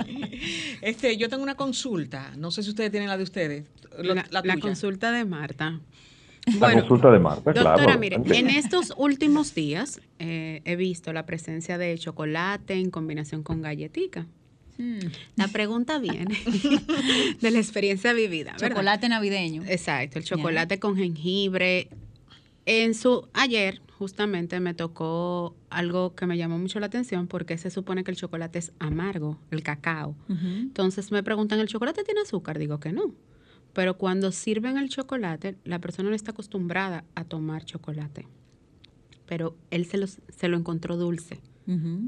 [0.82, 3.64] este, yo tengo una consulta, no sé si ustedes tienen la de ustedes.
[4.30, 5.80] la consulta de Marta.
[6.60, 11.76] La consulta de Marta, doctora, mire, en estos últimos días eh, he visto la presencia
[11.76, 14.26] de chocolate en combinación con galletica.
[14.78, 14.98] Hmm.
[15.34, 16.38] La pregunta viene
[17.40, 18.54] de la experiencia vivida.
[18.56, 19.64] Chocolate navideño.
[19.66, 21.88] Exacto, el chocolate con jengibre.
[22.64, 27.70] En su ayer justamente me tocó algo que me llamó mucho la atención porque se
[27.70, 30.14] supone que el chocolate es amargo, el cacao.
[30.28, 32.58] Entonces me preguntan, ¿el chocolate tiene azúcar?
[32.58, 33.14] Digo que no.
[33.76, 38.26] Pero cuando sirven el chocolate, la persona no está acostumbrada a tomar chocolate.
[39.26, 41.40] Pero él se, se lo encontró dulce.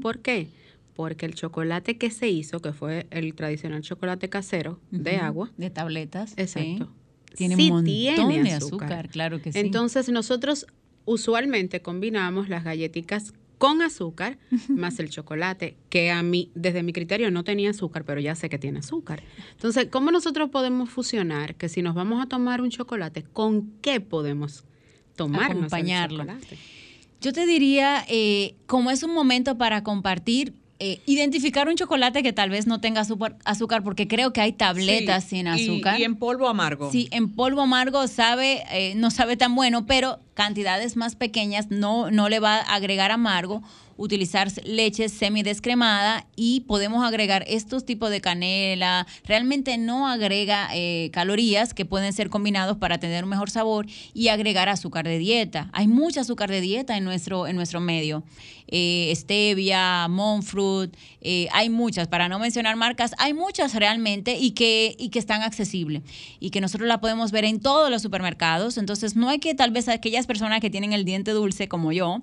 [0.01, 0.47] ¿Por qué?
[0.95, 5.51] Porque el chocolate que se hizo, que fue el tradicional chocolate casero de agua.
[5.57, 6.33] De tabletas.
[6.37, 6.91] Exacto.
[7.35, 9.07] Tiene un montón de azúcar.
[9.09, 9.59] claro que sí.
[9.59, 10.65] Entonces nosotros
[11.05, 17.29] usualmente combinamos las galletitas con azúcar más el chocolate, que a mí, desde mi criterio,
[17.29, 19.21] no tenía azúcar, pero ya sé que tiene azúcar.
[19.51, 24.01] Entonces, ¿cómo nosotros podemos fusionar que si nos vamos a tomar un chocolate, ¿con qué
[24.01, 24.63] podemos
[25.19, 26.25] tomar Acompañarlo.
[27.19, 32.31] Yo te diría, eh, como es un momento para compartir, eh, identificar un chocolate que
[32.31, 33.01] tal vez no tenga
[33.43, 35.99] azúcar, porque creo que hay tabletas sin azúcar.
[35.99, 36.89] Y, en polvo amargo.
[36.89, 42.11] Sí, en polvo amargo sabe, eh, no sabe tan bueno, pero cantidades más pequeñas no,
[42.11, 43.61] no le va a agregar amargo
[43.99, 49.05] utilizar leche semidescremada y podemos agregar estos tipos de canela.
[49.25, 54.29] Realmente no agrega eh, calorías que pueden ser combinados para tener un mejor sabor y
[54.29, 55.69] agregar azúcar de dieta.
[55.73, 58.23] Hay mucha azúcar de dieta en nuestro, en nuestro medio.
[58.71, 64.95] Eh, stevia, monfruit, eh, hay muchas, para no mencionar marcas, hay muchas realmente y que,
[64.99, 66.03] y que están accesibles
[66.39, 68.77] y que nosotros la podemos ver en todos los supermercados.
[68.77, 72.21] Entonces no hay que tal vez aquellas personas que tienen el diente dulce como yo,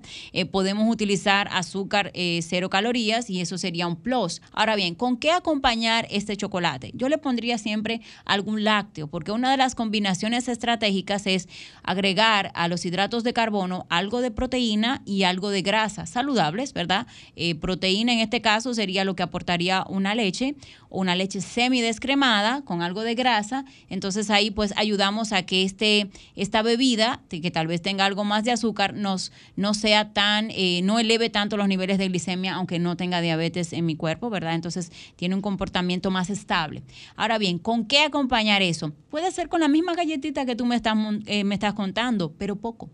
[0.51, 4.41] podemos utilizar azúcar azúcar eh, cero calorías y eso sería un plus.
[4.51, 6.91] Ahora bien, ¿con qué acompañar este chocolate?
[6.95, 11.47] Yo le pondría siempre algún lácteo, porque una de las combinaciones estratégicas es
[11.83, 17.05] agregar a los hidratos de carbono algo de proteína y algo de grasa saludables, ¿verdad?
[17.35, 20.55] Eh, proteína en este caso sería lo que aportaría una leche,
[20.89, 23.65] una leche semidescremada con algo de grasa.
[23.89, 28.43] Entonces ahí pues ayudamos a que este, esta bebida, que tal vez tenga algo más
[28.43, 32.79] de azúcar, nos, no sea tan, eh, no eleve tanto los niveles de glicemia, aunque
[32.79, 34.55] no tenga diabetes en mi cuerpo, ¿verdad?
[34.55, 36.83] Entonces tiene un comportamiento más estable.
[37.15, 38.93] Ahora bien, ¿con qué acompañar eso?
[39.09, 42.55] Puede ser con la misma galletita que tú me estás, eh, me estás contando, pero
[42.55, 42.89] poco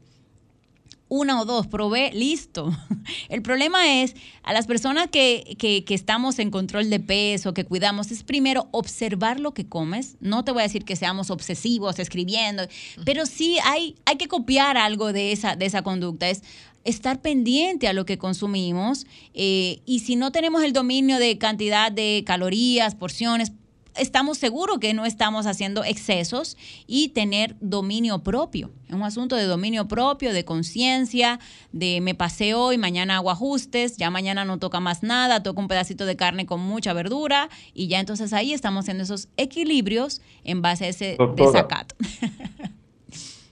[1.10, 2.72] una o dos, probé, listo.
[3.30, 7.66] El problema es a las personas que, que, que, estamos en control de peso, que
[7.66, 10.16] cuidamos, es primero observar lo que comes.
[10.20, 12.64] No te voy a decir que seamos obsesivos escribiendo,
[13.06, 16.30] pero sí hay, hay que copiar algo de esa, de esa conducta.
[16.30, 16.42] Es
[16.84, 21.92] estar pendiente a lo que consumimos eh, y si no tenemos el dominio de cantidad
[21.92, 23.52] de calorías, porciones,
[23.98, 28.72] estamos seguros que no estamos haciendo excesos y tener dominio propio.
[28.88, 31.40] Es un asunto de dominio propio, de conciencia,
[31.72, 35.68] de me pasé hoy, mañana hago ajustes, ya mañana no toca más nada, toco un
[35.68, 40.62] pedacito de carne con mucha verdura y ya entonces ahí estamos haciendo esos equilibrios en
[40.62, 41.96] base a ese desacato.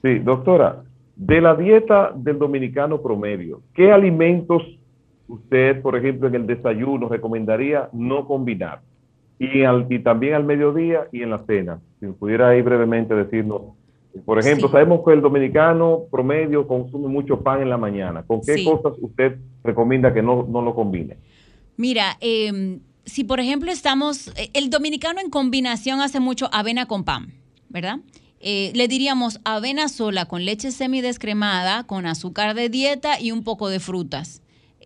[0.02, 0.82] Sí, doctora,
[1.16, 4.64] de la dieta del dominicano promedio, ¿qué alimentos
[5.28, 8.82] usted, por ejemplo, en el desayuno recomendaría no combinar?
[9.44, 11.80] Y, al, y también al mediodía y en la cena.
[12.00, 13.62] Si pudiera ahí brevemente decirnos,
[14.26, 18.24] por ejemplo, sabemos que el dominicano promedio consume mucho pan en la mañana.
[18.24, 21.18] ¿Con qué cosas usted recomienda que no, no lo combine?
[21.78, 27.04] Mira, em, si por ejemplo estamos, eh, el dominicano en combinación hace mucho avena con
[27.04, 27.34] pan,
[27.70, 28.00] ¿verdad?
[28.42, 33.70] Eh, le diríamos avena sola con leche semidescremada, con azúcar de dieta y un poco
[33.70, 34.41] de frutas.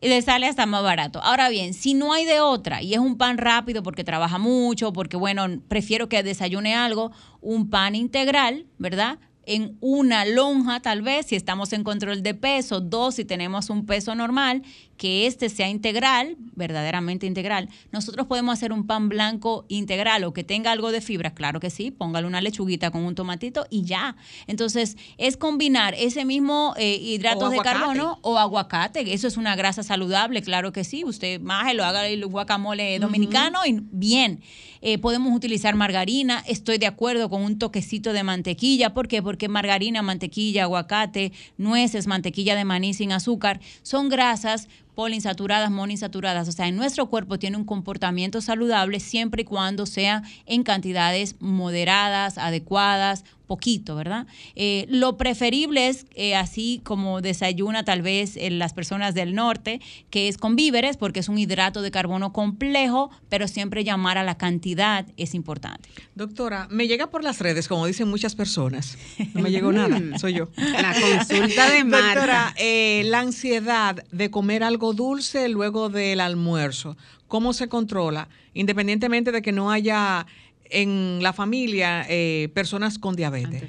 [0.06, 1.20] Y le sale hasta más barato.
[1.24, 4.94] Ahora bien, si no hay de otra y es un pan rápido porque trabaja mucho,
[4.94, 9.18] porque bueno, prefiero que desayune algo, un pan integral, ¿verdad?
[9.48, 13.86] en una lonja tal vez, si estamos en control de peso, dos si tenemos un
[13.86, 14.62] peso normal,
[14.98, 17.70] que este sea integral, verdaderamente integral.
[17.92, 21.70] Nosotros podemos hacer un pan blanco integral o que tenga algo de fibra, claro que
[21.70, 24.16] sí, póngale una lechuguita con un tomatito y ya.
[24.48, 29.84] Entonces, es combinar ese mismo eh, hidratos de carbono o aguacate, eso es una grasa
[29.84, 34.42] saludable, claro que sí, usted más lo haga el guacamole dominicano y bien.
[34.82, 39.24] Eh, podemos utilizar margarina, estoy de acuerdo con un toquecito de mantequilla, ¿por qué?
[39.24, 46.48] Porque margarina, mantequilla, aguacate, nueces, mantequilla de maní sin azúcar, son grasas poliinsaturadas, monoinsaturadas.
[46.48, 51.36] O sea, en nuestro cuerpo tiene un comportamiento saludable siempre y cuando sea en cantidades
[51.40, 54.28] moderadas, adecuadas, poquito, ¿verdad?
[54.56, 59.82] Eh, lo preferible es eh, así como desayuna tal vez en las personas del norte,
[60.10, 64.24] que es con víveres, porque es un hidrato de carbono complejo, pero siempre llamar a
[64.24, 65.90] la cantidad es importante.
[66.16, 68.98] Doctora, me llega por las redes, como dicen muchas personas.
[69.34, 70.50] No me llegó nada, soy yo.
[70.58, 72.08] La consulta de Marta.
[72.08, 78.30] Doctora, eh, la ansiedad de comer algo dulce luego del almuerzo, ¿cómo se controla?
[78.54, 80.26] Independientemente de que no haya
[80.70, 83.64] en la familia eh, personas con diabetes.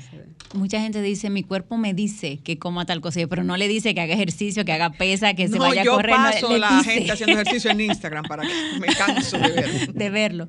[0.55, 3.95] Mucha gente dice, mi cuerpo me dice que coma tal cosa, pero no le dice
[3.95, 6.15] que haga ejercicio, que haga pesa, que se vaya a correr.
[6.15, 9.93] Yo paso la gente haciendo ejercicio en Instagram para que me canso de verlo.
[9.93, 10.49] De verlo.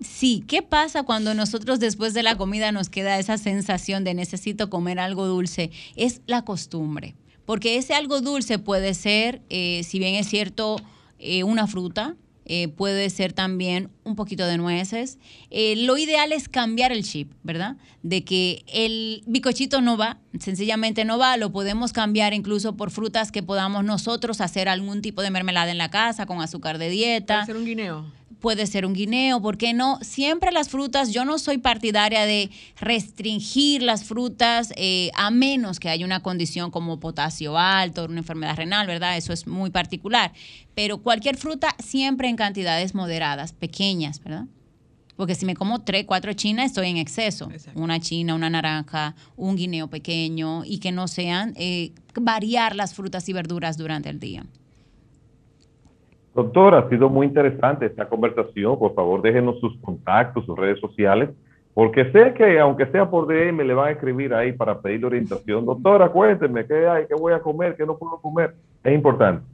[0.00, 4.70] Sí, ¿qué pasa cuando nosotros después de la comida nos queda esa sensación de necesito
[4.70, 5.70] comer algo dulce?
[5.96, 7.14] Es la costumbre,
[7.44, 10.76] porque ese algo dulce puede ser, eh, si bien es cierto,
[11.18, 15.18] eh, una fruta, eh, puede ser también un poquito de nueces.
[15.50, 17.76] Eh, lo ideal es cambiar el chip, ¿verdad?
[18.02, 23.32] De que el bicochito no va, sencillamente no va, lo podemos cambiar incluso por frutas
[23.32, 27.34] que podamos nosotros hacer algún tipo de mermelada en la casa con azúcar de dieta.
[27.34, 29.98] Puede ser un guineo puede ser un guineo, ¿por qué no?
[30.02, 35.88] Siempre las frutas, yo no soy partidaria de restringir las frutas eh, a menos que
[35.88, 39.16] haya una condición como potasio alto, una enfermedad renal, ¿verdad?
[39.16, 40.32] Eso es muy particular.
[40.74, 44.46] Pero cualquier fruta siempre en cantidades moderadas, pequeñas, ¿verdad?
[45.16, 47.48] Porque si me como tres, cuatro chinas, estoy en exceso.
[47.74, 53.28] Una china, una naranja, un guineo pequeño y que no sean eh, variar las frutas
[53.28, 54.44] y verduras durante el día.
[56.34, 58.78] Doctora, ha sido muy interesante esta conversación.
[58.78, 61.28] Por favor, déjenos sus contactos, sus redes sociales,
[61.74, 65.66] porque sé que aunque sea por DM, le van a escribir ahí para pedir orientación.
[65.66, 67.06] Doctora, cuénteme, ¿qué hay?
[67.06, 67.76] ¿Qué voy a comer?
[67.76, 68.54] ¿Qué no puedo comer?
[68.82, 69.44] Es importante.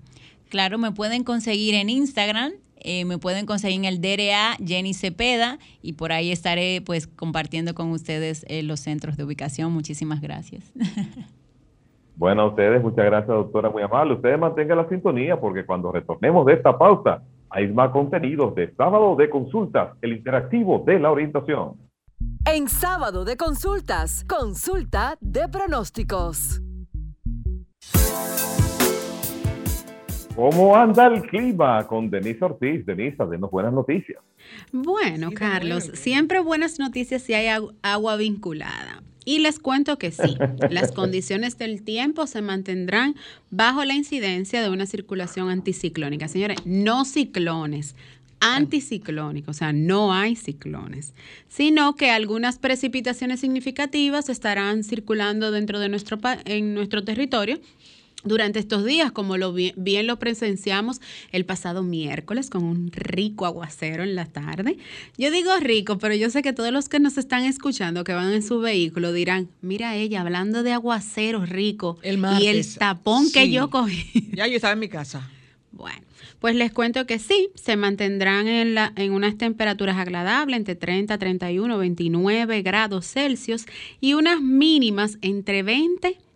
[0.49, 5.59] Claro, me pueden conseguir en Instagram, eh, me pueden conseguir en el DRA Jenny Cepeda
[5.83, 9.73] y por ahí estaré pues compartiendo con ustedes eh, los centros de ubicación.
[9.73, 10.73] Muchísimas gracias.
[12.19, 14.15] Bueno, a ustedes, muchas gracias, doctora, muy amable.
[14.15, 19.15] Ustedes mantengan la sintonía porque cuando retornemos de esta pausa, hay más contenidos de sábado
[19.15, 21.77] de consultas, el interactivo de la orientación.
[22.45, 26.61] En sábado de consultas, consulta de pronósticos.
[30.35, 32.85] ¿Cómo anda el clima con Denise Ortiz?
[32.85, 34.21] Denise, denos buenas noticias.
[34.73, 37.47] Bueno, Carlos, siempre buenas noticias si hay
[37.83, 39.03] agua vinculada.
[39.29, 40.39] Y les cuento que sí,
[40.71, 43.15] las condiciones del tiempo se mantendrán
[43.51, 46.29] bajo la incidencia de una circulación anticiclónica.
[46.29, 47.95] Señores, no ciclones,
[48.41, 51.13] anticiclónicos, o sea, no hay ciclones,
[51.47, 57.61] sino que algunas precipitaciones significativas estarán circulando dentro de nuestro, en nuestro territorio
[58.25, 61.01] durante estos días, como lo bien, lo presenciamos
[61.31, 64.77] el pasado miércoles con un rico aguacero en la tarde.
[65.17, 68.33] Yo digo rico, pero yo sé que todos los que nos están escuchando que van
[68.33, 73.51] en su vehículo dirán, mira ella hablando de aguacero rico el y el tapón que
[73.51, 74.29] yo cogí.
[74.39, 75.29] Ya yo estaba en mi casa.
[75.73, 76.01] Bueno,
[76.41, 81.19] pues les cuento que sí, se mantendrán en, la, en unas temperaturas agradables entre 30,
[81.19, 83.67] 31, 29 grados Celsius
[84.01, 86.28] y unas mínimas entre 20 y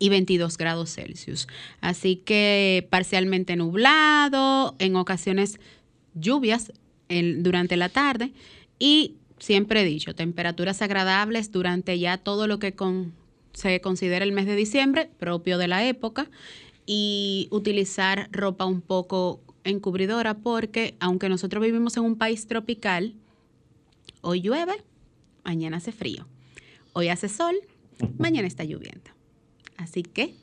[0.00, 1.48] 22 grados Celsius.
[1.80, 5.58] Así que parcialmente nublado, en ocasiones
[6.14, 6.72] lluvias
[7.08, 8.32] durante la tarde
[8.78, 12.74] y siempre he dicho, temperaturas agradables durante ya todo lo que
[13.52, 16.30] se considera el mes de diciembre, propio de la época,
[16.84, 23.14] y utilizar ropa un poco encubridora porque aunque nosotros vivimos en un país tropical,
[24.20, 24.84] hoy llueve,
[25.44, 26.26] mañana hace frío,
[26.92, 27.56] hoy hace sol,
[28.18, 29.15] mañana está lloviendo.
[29.78, 30.34] Así que,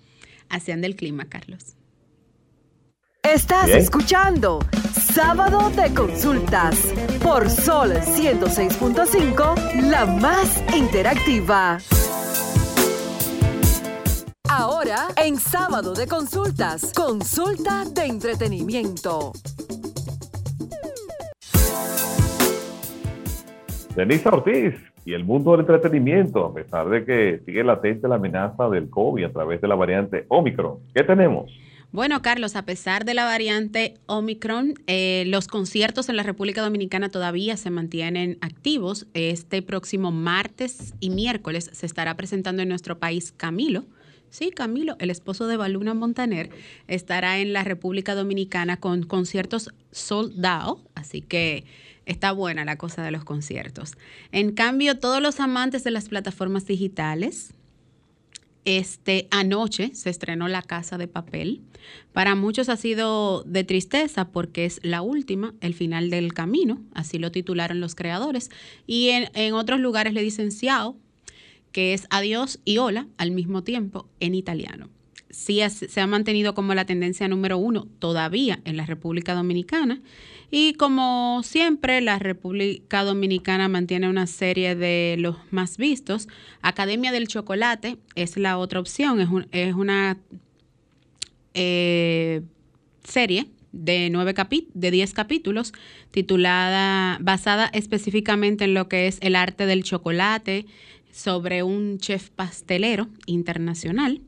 [0.49, 1.75] así anda el clima, Carlos.
[3.23, 4.59] Estás escuchando
[5.13, 6.75] Sábado de Consultas
[7.21, 11.79] por Sol 106.5, la más interactiva.
[14.49, 19.31] Ahora, en Sábado de Consultas, consulta de entretenimiento.
[23.95, 24.75] Denisa Ortiz,
[25.05, 29.25] y el mundo del entretenimiento, a pesar de que sigue latente la amenaza del COVID
[29.25, 30.77] a través de la variante Omicron.
[30.93, 31.51] ¿Qué tenemos?
[31.91, 37.09] Bueno, Carlos, a pesar de la variante Omicron, eh, los conciertos en la República Dominicana
[37.09, 39.05] todavía se mantienen activos.
[39.13, 43.85] Este próximo martes y miércoles se estará presentando en nuestro país Camilo.
[44.31, 46.49] Sí, Camilo, el esposo de Baluna Montaner,
[46.87, 50.43] estará en la República Dominicana con conciertos sold
[50.95, 51.65] así que
[52.05, 53.93] está buena la cosa de los conciertos.
[54.31, 57.53] En cambio, todos los amantes de las plataformas digitales,
[58.65, 61.61] este anoche se estrenó La Casa de Papel.
[62.13, 67.19] Para muchos ha sido de tristeza porque es la última, el final del camino, así
[67.19, 68.49] lo titularon los creadores.
[68.87, 70.95] Y en, otros lugares le dicen Xiao,
[71.71, 74.89] que es adiós y hola al mismo tiempo en italiano.
[75.33, 79.99] Sí se ha mantenido como la tendencia número uno todavía en la República Dominicana.
[80.51, 86.27] Y como siempre la República Dominicana mantiene una serie de los más vistos.
[86.61, 89.19] Academia del Chocolate es la otra opción,
[89.51, 90.19] es, una
[91.55, 92.43] eh,
[93.03, 94.35] serie de, nueve
[94.75, 95.73] de 10 capítulos,
[96.11, 100.67] titulada, basada específicamente en lo que es el arte del chocolate,
[101.11, 104.21] sobre un chef pastelero internacional,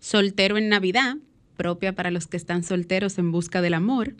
[0.00, 1.16] soltero en Navidad,
[1.56, 4.14] propia para los que están solteros en busca del amor.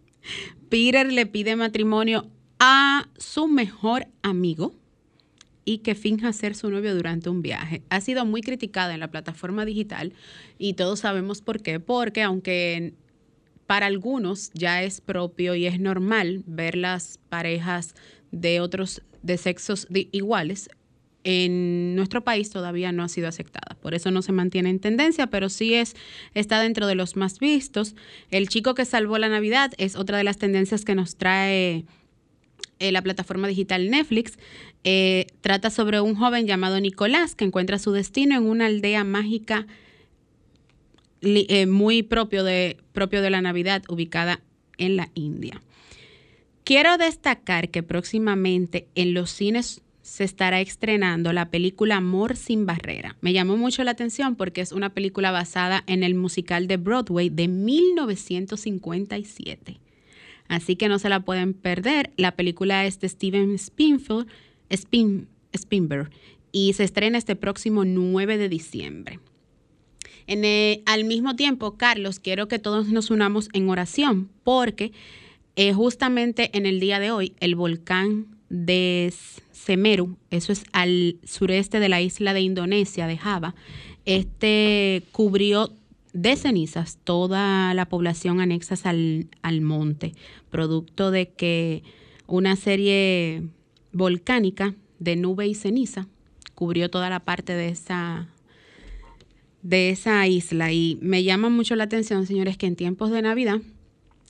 [0.68, 4.74] Peter le pide matrimonio a su mejor amigo
[5.64, 7.82] y que finja ser su novio durante un viaje.
[7.90, 10.14] Ha sido muy criticada en la plataforma digital
[10.58, 12.94] y todos sabemos por qué, porque aunque
[13.66, 17.94] para algunos ya es propio y es normal ver las parejas
[18.32, 20.70] de otros de sexos iguales,
[21.24, 23.76] en nuestro país todavía no ha sido aceptada.
[23.80, 25.96] Por eso no se mantiene en tendencia, pero sí es,
[26.34, 27.94] está dentro de los más vistos.
[28.30, 31.84] El chico que salvó la Navidad es otra de las tendencias que nos trae
[32.78, 34.38] eh, la plataforma digital Netflix.
[34.84, 39.66] Eh, trata sobre un joven llamado Nicolás que encuentra su destino en una aldea mágica
[41.20, 44.40] eh, muy propio de, propio de la Navidad, ubicada
[44.76, 45.60] en la India.
[46.62, 53.18] Quiero destacar que próximamente en los cines se estará estrenando la película Amor sin Barrera.
[53.20, 57.28] Me llamó mucho la atención porque es una película basada en el musical de Broadway
[57.28, 59.78] de 1957.
[60.48, 62.10] Así que no se la pueden perder.
[62.16, 64.28] La película es de Steven Spinfield,
[64.70, 66.08] Spin, Spinberg
[66.52, 69.20] y se estrena este próximo 9 de diciembre.
[70.26, 74.92] Eh, al mismo tiempo, Carlos, quiero que todos nos unamos en oración porque
[75.54, 79.12] eh, justamente en el día de hoy el volcán de
[79.68, 83.54] Semeru, eso es al sureste de la isla de Indonesia, de Java,
[84.06, 85.70] este cubrió
[86.14, 90.14] de cenizas toda la población anexas al, al monte,
[90.48, 91.82] producto de que
[92.26, 93.42] una serie
[93.92, 96.08] volcánica de nube y ceniza
[96.54, 98.26] cubrió toda la parte de esa
[99.60, 100.72] de esa isla.
[100.72, 103.60] Y me llama mucho la atención, señores, que en tiempos de Navidad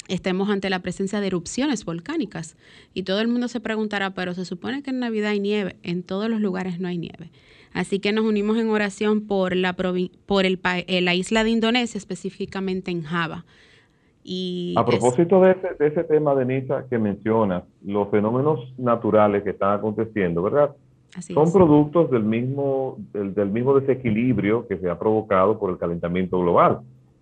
[0.08, 2.56] estemos ante la presencia de erupciones volcánicas
[2.94, 6.02] y todo el mundo se preguntará, pero se supone que en Navidad hay nieve, en
[6.02, 7.30] todos los lugares no hay nieve.
[7.72, 11.98] Así que nos unimos en oración por la, por el, eh, la isla de Indonesia,
[11.98, 13.44] específicamente en Java.
[14.24, 19.50] Y a propósito de, ese, de ese tema, Denisa, que mencionas, los fenómenos naturales que
[19.50, 20.74] están aconteciendo, ¿verdad?
[21.20, 26.80] Son productos del mismo, del, mismo desequilibrio que se ha provocado por el calentamiento global.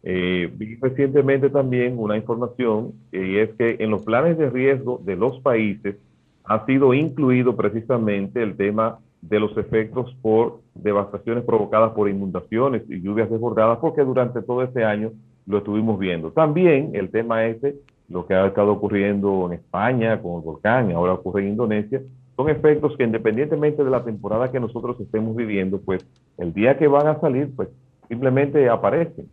[0.08, 5.16] Eh, vi recientemente también una información y es que en los planes de riesgo de
[5.16, 5.96] los países
[6.44, 13.00] ha sido incluido precisamente el tema de los efectos por devastaciones provocadas por inundaciones y
[13.00, 15.10] lluvias desbordadas, porque durante todo este año
[15.44, 16.30] lo estuvimos viendo.
[16.30, 17.74] También el tema este,
[18.08, 22.00] lo que ha estado ocurriendo en España con el volcán, ahora ocurre en Indonesia,
[22.36, 26.06] son efectos que independientemente de la temporada que nosotros estemos viviendo, pues
[26.38, 27.68] el día que van a salir, pues
[28.08, 29.26] simplemente aparecen.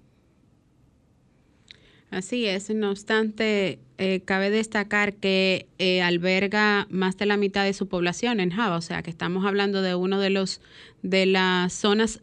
[2.13, 7.73] Así es, no obstante, eh, cabe destacar que eh, alberga más de la mitad de
[7.73, 10.61] su población en Java, o sea que estamos hablando de uno de los
[11.01, 12.19] de las zonas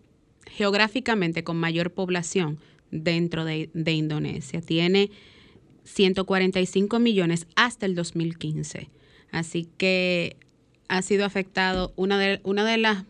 [0.47, 2.61] geográficamente con mayor población
[2.93, 4.61] dentro de, de Indonesia.
[4.61, 5.11] Tiene
[5.83, 8.91] 145 millones hasta el 2015.
[9.33, 10.37] Así que
[10.87, 13.07] ha sido afectado una de, una de las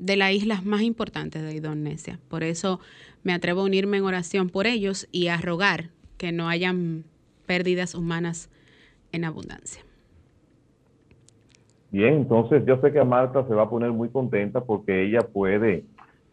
[0.00, 2.18] de las islas más importantes de Indonesia.
[2.28, 2.80] Por eso
[3.22, 7.04] me atrevo a unirme en oración por ellos y a rogar que no hayan
[7.46, 8.50] pérdidas humanas
[9.12, 9.84] en abundancia.
[11.90, 15.20] Bien, entonces yo sé que a Marta se va a poner muy contenta porque ella
[15.20, 15.84] puede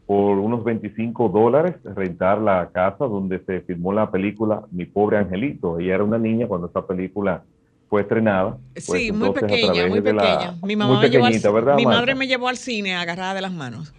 [0.06, 5.80] por unos 25 dólares rentar la casa donde se filmó la película Mi pobre angelito.
[5.80, 7.44] Ella era una niña cuando esa película
[7.90, 8.58] fue estrenada.
[8.74, 10.56] Pues sí, muy pequeña, muy pequeña.
[10.64, 13.94] mi mamá me llevó al, mi madre me llevó al cine agarrada de las manos.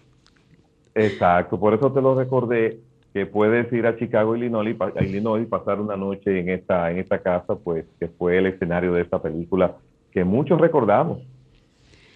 [0.95, 2.79] Exacto, por eso te lo recordé
[3.13, 7.19] que puedes ir a Chicago, Illinois, Illinois y pasar una noche en esta, en esta
[7.19, 9.75] casa, pues que fue el escenario de esta película
[10.11, 11.19] que muchos recordamos.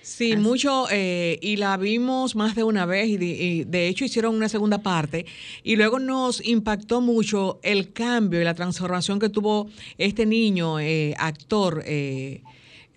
[0.04, 4.50] Sí, mucho, eh, y la vimos más de una vez y de, hecho hicieron una
[4.50, 5.26] segunda parte
[5.64, 11.16] y luego nos impactó mucho el cambio y la transformación que tuvo este niño, eh,
[11.18, 12.42] actor, eh,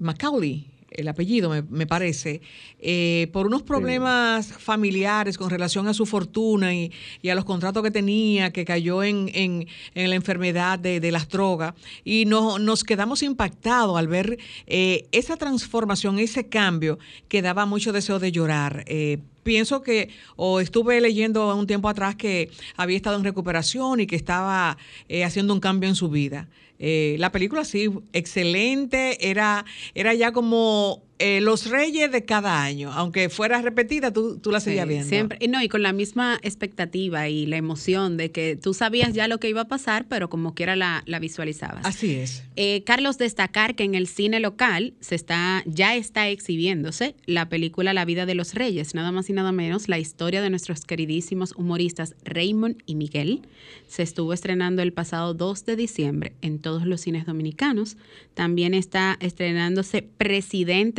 [0.01, 2.41] Macaulay, el apellido me, parece,
[2.79, 6.93] eh, por unos problemas familiares con relación a su fortuna y,
[7.29, 11.75] a los contratos que tenía, que cayó en, en, la enfermedad de, las drogas.
[12.05, 17.93] Y no, nos quedamos impactados al ver eh, esa transformación, ese cambio que daba mucho
[17.93, 18.85] deseo de llorar.
[18.87, 24.07] Eh, pienso que, o estuve leyendo un tiempo atrás que había estado en recuperación y
[24.07, 24.77] que estaba
[25.25, 26.49] haciendo un cambio en su vida.
[26.79, 29.65] Eh, la película sí, excelente, era,
[29.95, 34.61] era ya como eh, los reyes de cada año, aunque fuera repetida, tú, tú la
[34.61, 35.09] seguías viendo.
[35.09, 39.15] Siempre, y no, y con la misma expectativa y la emoción de que tú sabías
[39.15, 41.87] ya lo que iba a pasar, pero como quiera la, la visualizabas.
[41.87, 42.45] Así es.
[42.57, 47.95] Eh, Carlos, destacar que en el cine local se está, ya está exhibiéndose la película
[47.95, 51.53] La vida de los reyes, nada más y nada menos, la historia de nuestros queridísimos
[51.57, 53.43] humoristas Raymond y Miguel.
[53.89, 57.97] Se estuvo estrenando el pasado 2 de diciembre en todos los cines dominicanos.
[58.35, 60.03] También está estrenándose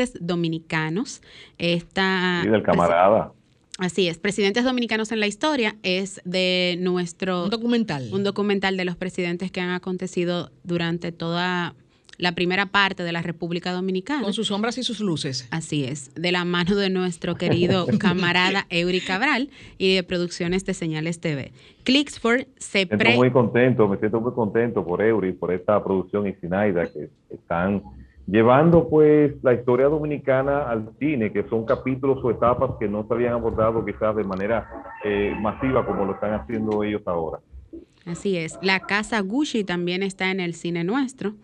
[0.07, 1.21] Presidentes dominicanos.
[1.57, 3.33] Esta, del camarada.
[3.79, 7.43] Así es, Presidentes Dominicanos en la Historia es de nuestro...
[7.43, 8.09] Un documental.
[8.11, 11.75] Un documental de los presidentes que han acontecido durante toda
[12.17, 14.23] la primera parte de la República Dominicana.
[14.23, 15.47] Con sus sombras y sus luces.
[15.51, 20.73] Así es, de la mano de nuestro querido camarada Eury Cabral y de Producciones de
[20.73, 21.51] Señales TV.
[21.83, 23.09] Clicksford se pre...
[23.09, 27.11] Estoy muy contento, me siento muy contento por Eury, por esta producción y Sinaida que
[27.29, 27.83] están
[28.28, 33.13] llevando pues la historia dominicana al cine, que son capítulos o etapas que no se
[33.13, 34.69] habían abordado quizás de manera
[35.03, 37.39] eh, masiva como lo están haciendo ellos ahora.
[38.05, 38.59] Así es.
[38.61, 41.36] La Casa Gucci también está en el cine nuestro.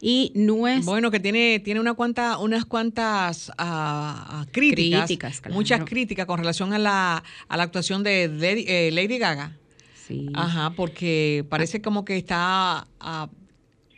[0.00, 0.90] Y nuestro...
[0.90, 6.78] Bueno, que tiene, tiene una cuanta, unas cuantas uh, críticas, muchas críticas con relación a
[6.78, 9.56] la, a la actuación de, eh, Lady Gaga.
[9.94, 10.30] Sí.
[10.34, 12.88] Ajá, porque parece como que está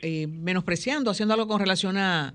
[0.03, 2.34] eh, menospreciando, haciendo algo con relación a,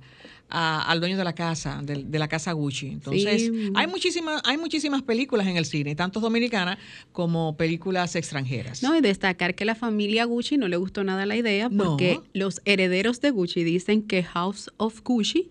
[0.49, 2.87] al dueño de la casa, de, la casa Gucci.
[2.87, 6.77] Entonces, hay muchísimas, hay muchísimas películas en el cine, tanto dominicanas
[7.11, 8.81] como películas extranjeras.
[8.81, 12.61] No, y destacar que la familia Gucci no le gustó nada la idea, porque los
[12.65, 15.49] herederos de Gucci dicen que House of Gucci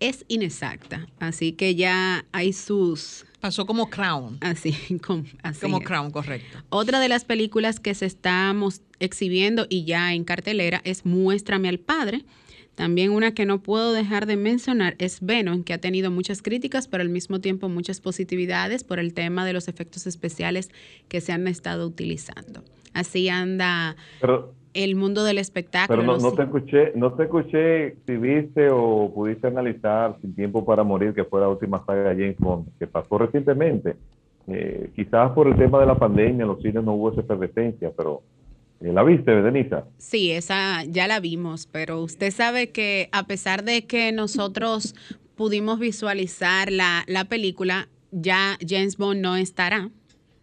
[0.00, 1.06] es inexacta.
[1.18, 4.36] Así que ya hay sus Pasó como Crown.
[4.40, 4.74] Así,
[5.06, 5.24] como,
[5.60, 6.58] como Crown, correcto.
[6.68, 11.78] Otra de las películas que se estamos exhibiendo y ya en cartelera es Muéstrame al
[11.78, 12.24] Padre.
[12.74, 16.86] También una que no puedo dejar de mencionar es Venom, que ha tenido muchas críticas,
[16.86, 20.70] pero al mismo tiempo muchas positividades por el tema de los efectos especiales
[21.08, 22.62] que se han estado utilizando.
[22.92, 23.96] Así anda
[24.74, 26.00] el mundo del espectáculo.
[26.00, 30.84] Pero no, te escuché, no te escuché si viste o pudiste analizar Sin Tiempo para
[30.84, 33.96] Morir, que fue la última saga de James Bond, que pasó recientemente.
[34.46, 37.92] Eh, quizás por el tema de la pandemia, en los cines no hubo esa efervescencia,
[37.96, 38.22] pero
[38.80, 39.84] eh, ¿la viste, Denisa?
[39.98, 44.94] Sí, esa ya la vimos, pero usted sabe que a pesar de que nosotros
[45.36, 49.90] pudimos visualizar la, la película, ya James Bond no estará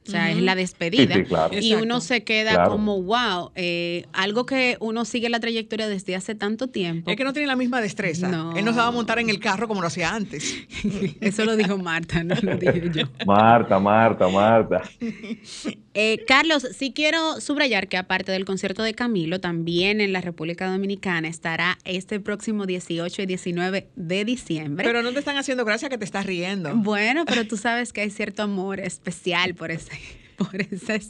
[0.08, 1.16] o sea, es la despedida.
[1.52, 6.36] Y uno se queda como, wow, eh, algo que uno sigue la trayectoria desde hace
[6.36, 7.10] tanto tiempo.
[7.10, 8.28] Es que no tiene la misma destreza.
[8.56, 10.56] Él no se va a montar en el carro como lo hacía antes.
[11.22, 13.06] Eso lo dijo Marta, no lo dije yo.
[13.26, 14.84] Marta, Marta, Marta.
[16.00, 20.70] Eh, Carlos, sí quiero subrayar que aparte del concierto de Camilo, también en la República
[20.70, 24.86] Dominicana estará este próximo 18 y 19 de diciembre.
[24.86, 26.76] Pero no te están haciendo gracia que te estás riendo.
[26.76, 29.92] Bueno, pero tú sabes que hay cierto amor especial por ese
[30.38, 31.02] por, ese,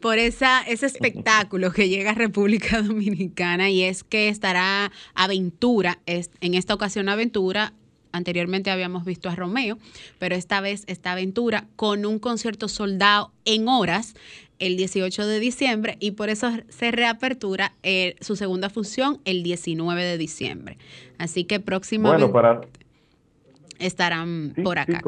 [0.00, 6.54] por esa, ese espectáculo que llega a República Dominicana y es que estará Aventura, en
[6.54, 7.74] esta ocasión Aventura,
[8.12, 9.78] anteriormente habíamos visto a Romeo,
[10.18, 14.14] pero esta vez está Aventura con un concierto soldado en horas
[14.58, 20.04] el 18 de diciembre y por eso se reapertura eh, su segunda función el 19
[20.04, 20.78] de diciembre.
[21.18, 22.32] Así que próximamente
[23.80, 25.02] estarán por acá.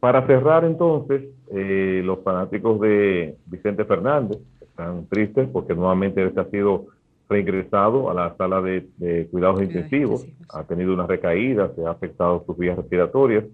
[0.00, 6.48] Para cerrar entonces, eh, los fanáticos de Vicente Fernández están tristes porque nuevamente este ha
[6.48, 6.86] sido
[7.30, 12.58] reingresado a la sala de, cuidados intensivos, ha tenido una recaída, se ha afectado sus
[12.58, 13.44] vías respiratorias.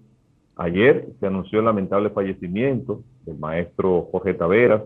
[0.55, 4.81] Ayer se anunció el lamentable fallecimiento del maestro Jorge Taveras,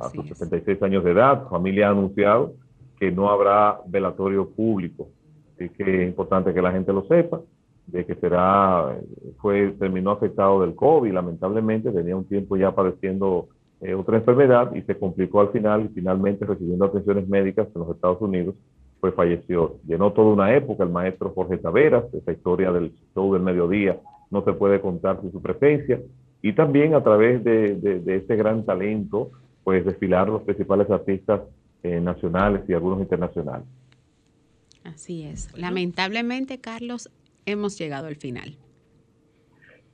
[0.00, 1.42] a sus 66 años de edad.
[1.42, 2.54] Su familia ha anunciado
[2.98, 5.08] que no habrá velatorio público.
[5.54, 7.40] Así que es importante que la gente lo sepa
[7.86, 8.96] de que será,
[9.38, 13.48] fue, terminó afectado del COVID, lamentablemente tenía un tiempo ya padeciendo
[13.82, 17.94] eh, otra enfermedad y se complicó al final y finalmente recibiendo atenciones médicas en los
[17.94, 18.54] Estados Unidos,
[19.00, 19.76] pues falleció.
[19.86, 23.98] Llenó toda una época el maestro Jorge Taveras, esa historia del show del mediodía
[24.32, 26.00] no se puede contar sin su presencia,
[26.40, 29.30] y también a través de, de, ese gran talento,
[29.62, 31.42] pues desfilar los principales artistas
[31.82, 33.66] eh, nacionales y algunos internacionales.
[34.84, 35.56] Así es.
[35.56, 37.10] Lamentablemente, Carlos,
[37.46, 38.56] hemos llegado al final.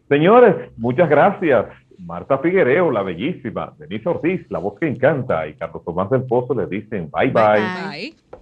[0.08, 1.66] Señores, muchas gracias.
[1.98, 6.54] Marta Figuereo, la bellísima, Denise Ortiz, la voz que encanta, y Carlos Tomás del Pozo
[6.54, 7.60] les dicen bye bye.
[7.90, 8.37] bye.